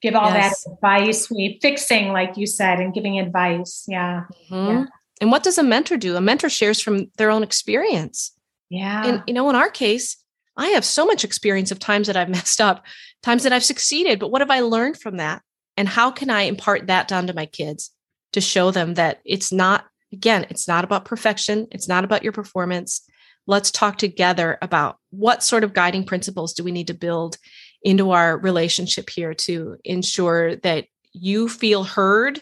[0.00, 0.64] give all yes.
[0.64, 1.30] that advice.
[1.30, 3.84] We fixing, like you said, and giving advice.
[3.86, 4.24] Yeah.
[4.50, 4.78] Mm-hmm.
[4.78, 4.84] yeah.
[5.20, 6.16] And what does a mentor do?
[6.16, 8.32] A mentor shares from their own experience.
[8.70, 9.06] Yeah.
[9.06, 10.16] And, you know, in our case,
[10.56, 12.84] I have so much experience of times that I've messed up,
[13.22, 15.42] times that I've succeeded, but what have I learned from that?
[15.76, 17.90] And how can I impart that down to my kids
[18.32, 22.32] to show them that it's not, again, it's not about perfection, it's not about your
[22.32, 23.02] performance.
[23.46, 27.38] Let's talk together about what sort of guiding principles do we need to build
[27.82, 32.40] into our relationship here to ensure that you feel heard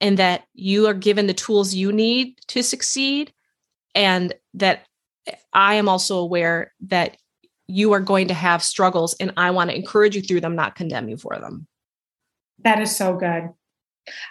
[0.00, 3.32] and that you are given the tools you need to succeed
[3.94, 4.84] and that
[5.52, 7.16] i am also aware that
[7.66, 10.76] you are going to have struggles and i want to encourage you through them not
[10.76, 11.66] condemn you for them.
[12.62, 13.50] That is so good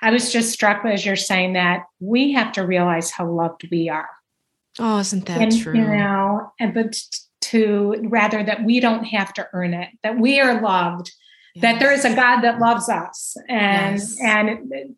[0.02, 3.90] i was just struck as you're saying that we have to realize how loved we
[3.90, 4.10] are
[4.80, 6.96] oh isn't that and, true you know and but
[7.42, 11.12] to rather that we don't have to earn it that we are loved
[11.54, 11.62] yes.
[11.62, 14.18] that there is a god that loves us and yes.
[14.22, 14.96] and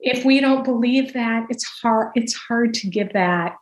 [0.00, 2.12] if we don't believe that, it's hard.
[2.14, 3.56] It's hard to give that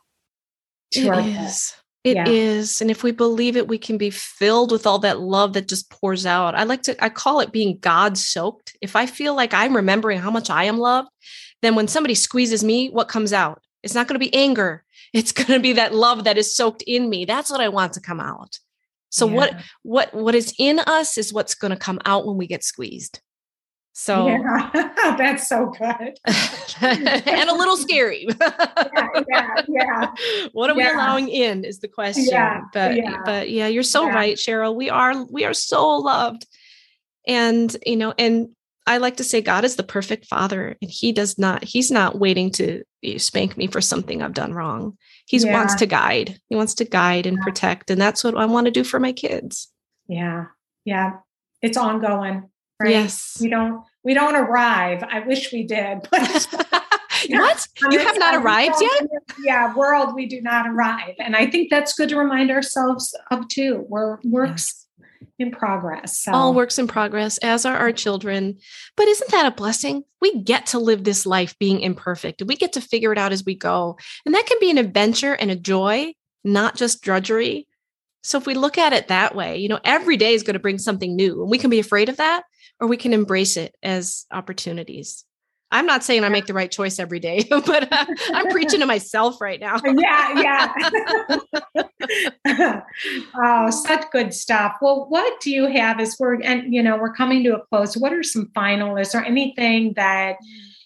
[0.91, 1.73] to it our is.
[2.07, 2.29] It yeah.
[2.29, 5.67] is, And if we believe it, we can be filled with all that love that
[5.67, 6.55] just pours out.
[6.55, 8.77] I like to, I call it being God soaked.
[8.81, 11.09] If I feel like I'm remembering how much I am loved,
[11.61, 13.61] then when somebody squeezes me, what comes out?
[13.83, 14.83] It's not going to be anger.
[15.13, 17.23] It's going to be that love that is soaked in me.
[17.23, 18.59] That's what I want to come out.
[19.09, 19.33] So yeah.
[19.33, 22.63] what what what is in us is what's going to come out when we get
[22.63, 23.21] squeezed.
[23.99, 24.69] So yeah.
[25.17, 26.19] that's so good.
[26.81, 28.27] and a little scary.
[28.39, 30.13] yeah, yeah, yeah,
[30.51, 30.89] What are yeah.
[30.89, 32.25] we allowing in is the question.
[32.29, 33.17] Yeah, but yeah.
[33.25, 34.75] but yeah, you're so right, Cheryl.
[34.75, 36.45] We are we are so loved.
[37.27, 38.49] And you know, and
[38.85, 42.19] I like to say God is the perfect father and he does not he's not
[42.19, 42.83] waiting to
[43.17, 44.95] spank me for something I've done wrong.
[45.25, 46.39] He wants to guide.
[46.49, 49.11] He wants to guide and protect and that's what I want to do for my
[49.11, 49.71] kids.
[50.07, 50.45] Yeah.
[50.85, 51.13] Yeah.
[51.63, 52.47] It's ongoing
[52.79, 52.91] right?
[52.91, 53.37] Yes.
[53.41, 55.03] We don't we don't arrive.
[55.03, 56.07] I wish we did.
[56.09, 56.47] But
[57.29, 57.67] what?
[57.89, 59.07] You have not arrived yet?
[59.43, 61.15] Yeah, world we do not arrive.
[61.19, 63.85] And I think that's good to remind ourselves of too.
[63.89, 65.29] We're works yes.
[65.39, 66.19] in progress.
[66.19, 66.31] So.
[66.31, 68.57] All works in progress, as are our children.
[68.95, 70.03] But isn't that a blessing?
[70.21, 72.43] We get to live this life being imperfect.
[72.43, 73.97] We get to figure it out as we go.
[74.25, 76.13] And that can be an adventure and a joy,
[76.43, 77.67] not just drudgery.
[78.23, 80.59] So if we look at it that way, you know, every day is going to
[80.59, 82.43] bring something new and we can be afraid of that
[82.79, 85.23] or we can embrace it as opportunities.
[85.69, 88.85] I'm not saying I make the right choice every day, but uh, I'm preaching to
[88.95, 89.79] myself right now.
[89.83, 90.71] yeah,
[92.47, 92.81] yeah.
[93.35, 94.77] oh, such good stuff.
[94.81, 97.97] Well, what do you have as we're and you know we're coming to a close?
[97.97, 98.97] What are some final?
[98.97, 100.37] Is there anything that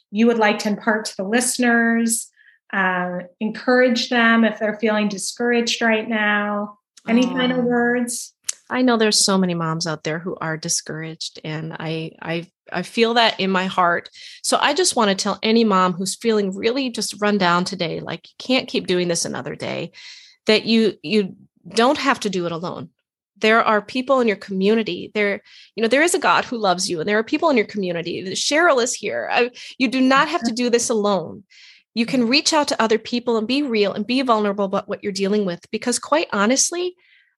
[0.10, 2.28] you would like to impart to the listeners?
[2.74, 6.78] Uh, encourage them if they're feeling discouraged right now.
[7.08, 8.34] Any final words?
[8.72, 12.84] I know there's so many moms out there who are discouraged and I I I
[12.84, 14.10] feel that in my heart.
[14.44, 18.00] So I just want to tell any mom who's feeling really just run down today,
[18.00, 19.92] like you can't keep doing this another day,
[20.46, 21.36] that you you
[21.68, 22.90] don't have to do it alone.
[23.38, 25.12] There are people in your community.
[25.14, 25.42] There,
[25.76, 27.66] you know, there is a God who loves you, and there are people in your
[27.66, 28.24] community.
[28.36, 29.28] Cheryl is here.
[29.32, 31.44] I, you do not have to do this alone.
[31.94, 35.04] You can reach out to other people and be real and be vulnerable about what
[35.04, 35.60] you're dealing with.
[35.72, 36.96] Because quite honestly,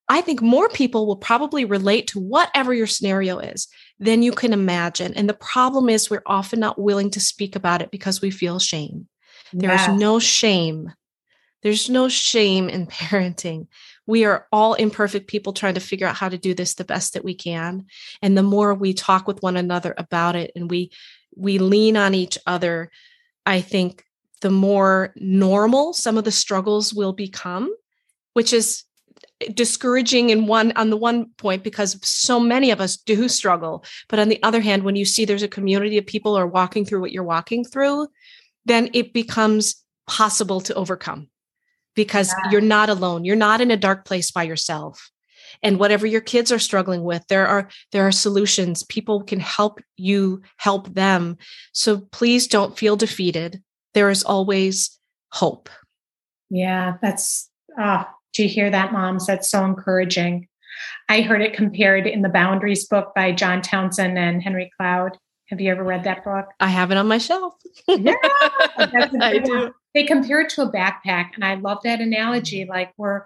[0.09, 3.67] I think more people will probably relate to whatever your scenario is
[3.99, 5.13] than you can imagine.
[5.13, 8.59] And the problem is, we're often not willing to speak about it because we feel
[8.59, 9.07] shame.
[9.53, 10.91] There's no shame.
[11.61, 13.67] There's no shame in parenting.
[14.05, 17.13] We are all imperfect people trying to figure out how to do this the best
[17.13, 17.85] that we can.
[18.21, 20.91] And the more we talk with one another about it and we
[21.35, 22.91] we lean on each other,
[23.45, 24.03] I think
[24.41, 27.73] the more normal some of the struggles will become,
[28.33, 28.83] which is
[29.53, 33.83] discouraging in one on the one point because so many of us do struggle.
[34.09, 36.85] But on the other hand when you see there's a community of people are walking
[36.85, 38.07] through what you're walking through
[38.65, 41.27] then it becomes possible to overcome
[41.95, 42.51] because yeah.
[42.51, 43.25] you're not alone.
[43.25, 45.09] You're not in a dark place by yourself.
[45.61, 48.83] And whatever your kids are struggling with there are there are solutions.
[48.83, 51.37] People can help you help them.
[51.73, 53.61] So please don't feel defeated.
[53.93, 54.97] There is always
[55.31, 55.69] hope.
[56.49, 59.27] Yeah that's ah do you hear that, moms?
[59.27, 60.47] That's so encouraging.
[61.09, 65.17] I heard it compared in the Boundaries book by John Townsend and Henry Cloud.
[65.49, 66.47] Have you ever read that book?
[66.59, 67.53] I have it on my shelf.
[67.87, 68.13] yeah,
[68.77, 69.71] I do.
[69.93, 72.65] They compare it to a backpack, and I love that analogy.
[72.65, 73.25] Like we're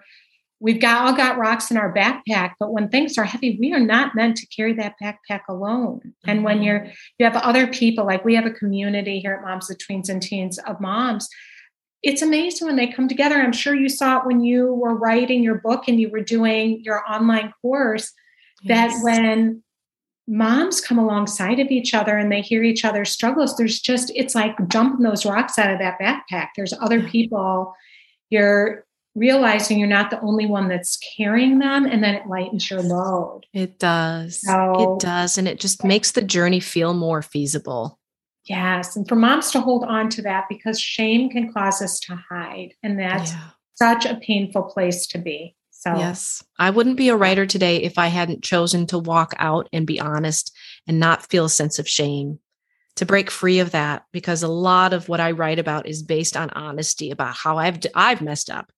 [0.60, 3.80] we've got all got rocks in our backpack, but when things are heavy, we are
[3.80, 6.00] not meant to carry that backpack alone.
[6.00, 6.30] Mm-hmm.
[6.30, 6.88] And when you're
[7.20, 10.22] you have other people, like we have a community here at Moms of Tweens and
[10.22, 11.30] Teens of moms
[12.04, 13.36] it's amazing when they come together.
[13.36, 16.82] I'm sure you saw it when you were writing your book and you were doing
[16.84, 18.12] your online course
[18.62, 18.94] yes.
[18.94, 19.64] that when
[20.28, 24.36] moms come alongside of each other and they hear each other's struggles, there's just, it's
[24.36, 26.50] like dumping those rocks out of that backpack.
[26.56, 27.74] There's other people,
[28.30, 28.86] you're
[29.16, 33.42] realizing you're not the only one that's carrying them, and then it lightens your load.
[33.52, 34.42] It does.
[34.42, 35.38] So, it does.
[35.40, 37.98] And it just makes the journey feel more feasible.
[38.48, 38.96] Yes.
[38.96, 42.74] And for moms to hold on to that because shame can cause us to hide.
[42.82, 43.50] And that's yeah.
[43.76, 45.56] such a painful place to be.
[45.72, 49.70] So, yes, I wouldn't be a writer today if I hadn't chosen to walk out
[49.72, 50.52] and be honest
[50.88, 52.40] and not feel a sense of shame,
[52.96, 56.36] to break free of that, because a lot of what I write about is based
[56.36, 58.72] on honesty about how I've, I've messed up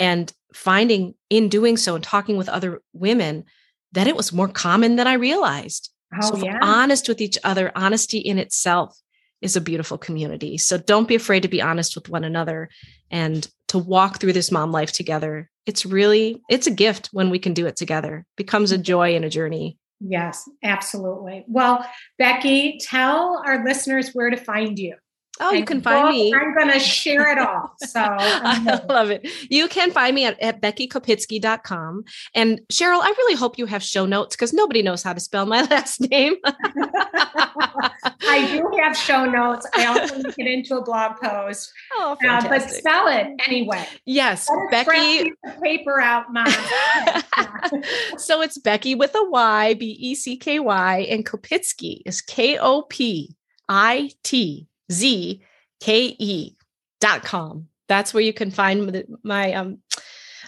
[0.00, 3.44] and finding in doing so and talking with other women
[3.92, 5.90] that it was more common than I realized.
[6.20, 6.58] Oh, so yeah.
[6.62, 8.96] honest with each other, honesty in itself
[9.40, 10.56] is a beautiful community.
[10.58, 12.68] So don't be afraid to be honest with one another
[13.10, 15.50] and to walk through this mom life together.
[15.66, 18.18] It's really it's a gift when we can do it together.
[18.18, 19.78] It becomes a joy and a journey.
[20.00, 21.44] Yes, absolutely.
[21.46, 21.84] Well,
[22.18, 24.96] Becky, tell our listeners where to find you.
[25.40, 26.32] Oh, you can find me.
[26.34, 27.70] I'm going to share it all.
[27.92, 29.28] So I love it.
[29.50, 32.04] You can find me at, at beckykopitzke.com.
[32.34, 35.44] And Cheryl, I really hope you have show notes because nobody knows how to spell
[35.44, 36.36] my last name.
[36.44, 39.66] I do have show notes.
[39.74, 41.72] I also link it into a blog post.
[41.94, 43.86] Oh, uh, but spell it anyway.
[44.06, 45.30] Yes, Becky.
[45.62, 46.46] paper out, mom.
[48.16, 52.58] so it's Becky with a Y, B E C K Y, and Kopitzke is K
[52.58, 53.36] O P
[53.68, 56.56] I T zke.com.
[57.88, 59.78] That's where you can find my um,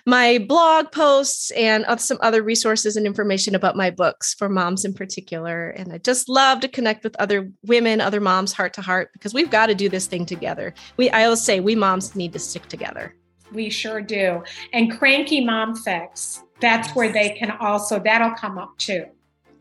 [0.06, 4.92] my blog posts and some other resources and information about my books for moms in
[4.92, 5.70] particular.
[5.70, 9.32] And I just love to connect with other women, other moms, heart to heart, because
[9.32, 10.74] we've got to do this thing together.
[10.96, 13.14] We I always say we moms need to stick together.
[13.52, 14.42] We sure do.
[14.72, 16.42] And cranky mom fix.
[16.60, 19.06] That's where they can also that'll come up too.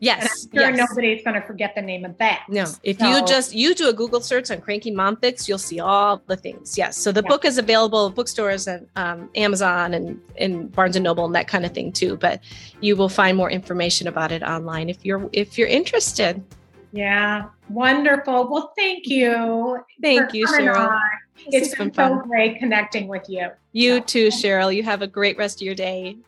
[0.04, 0.44] Yes.
[0.52, 0.88] And I'm sure yes.
[0.90, 2.44] nobody's going to forget the name of that.
[2.48, 2.66] No.
[2.82, 5.80] If so, you just you do a Google search on Cranky Mom Fix, you'll see
[5.80, 6.76] all the things.
[6.76, 6.98] Yes.
[6.98, 7.28] So the yeah.
[7.28, 11.48] book is available at bookstores and um, Amazon and in Barnes and Noble and that
[11.48, 12.16] kind of thing too.
[12.18, 12.40] But
[12.80, 16.42] you will find more information about it online if you're if you're interested.
[16.92, 17.46] Yeah.
[17.70, 18.50] Wonderful.
[18.50, 19.78] Well, thank you.
[20.02, 20.90] Thank you, Cheryl.
[20.90, 21.00] On.
[21.46, 23.48] It's been, been so great connecting with you.
[23.72, 24.04] You so.
[24.04, 24.74] too, Cheryl.
[24.74, 26.18] You have a great rest of your day.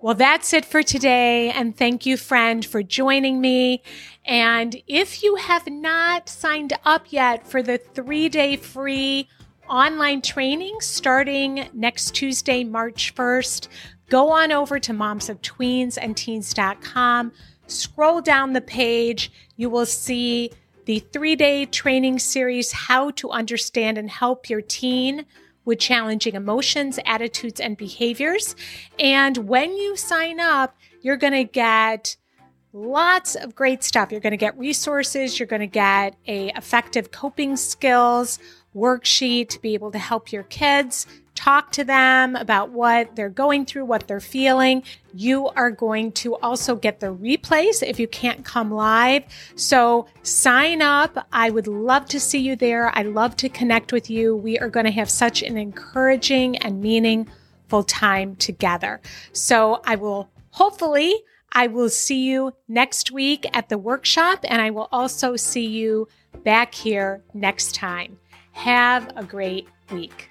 [0.00, 1.50] Well, that's it for today.
[1.50, 3.82] And thank you, friend, for joining me.
[4.24, 9.28] And if you have not signed up yet for the three day free
[9.68, 13.66] online training starting next Tuesday, March 1st,
[14.08, 17.32] go on over to momsoftweensandteens.com.
[17.66, 19.32] Scroll down the page.
[19.56, 20.52] You will see
[20.84, 25.26] the three day training series, How to Understand and Help Your Teen
[25.68, 28.56] with challenging emotions, attitudes, and behaviors.
[28.98, 32.16] And when you sign up, you're going to get
[32.72, 34.10] lots of great stuff.
[34.10, 38.38] You're going to get resources, you're going to get a effective coping skills
[38.74, 41.06] worksheet to be able to help your kids
[41.38, 44.82] talk to them about what they're going through, what they're feeling.
[45.14, 49.22] You are going to also get the replays if you can't come live.
[49.54, 51.28] So sign up.
[51.32, 52.90] I would love to see you there.
[52.92, 54.34] I love to connect with you.
[54.34, 59.00] We are going to have such an encouraging and meaningful time together.
[59.32, 61.14] So I will hopefully
[61.52, 66.08] I will see you next week at the workshop and I will also see you
[66.42, 68.18] back here next time.
[68.52, 70.30] Have a great week.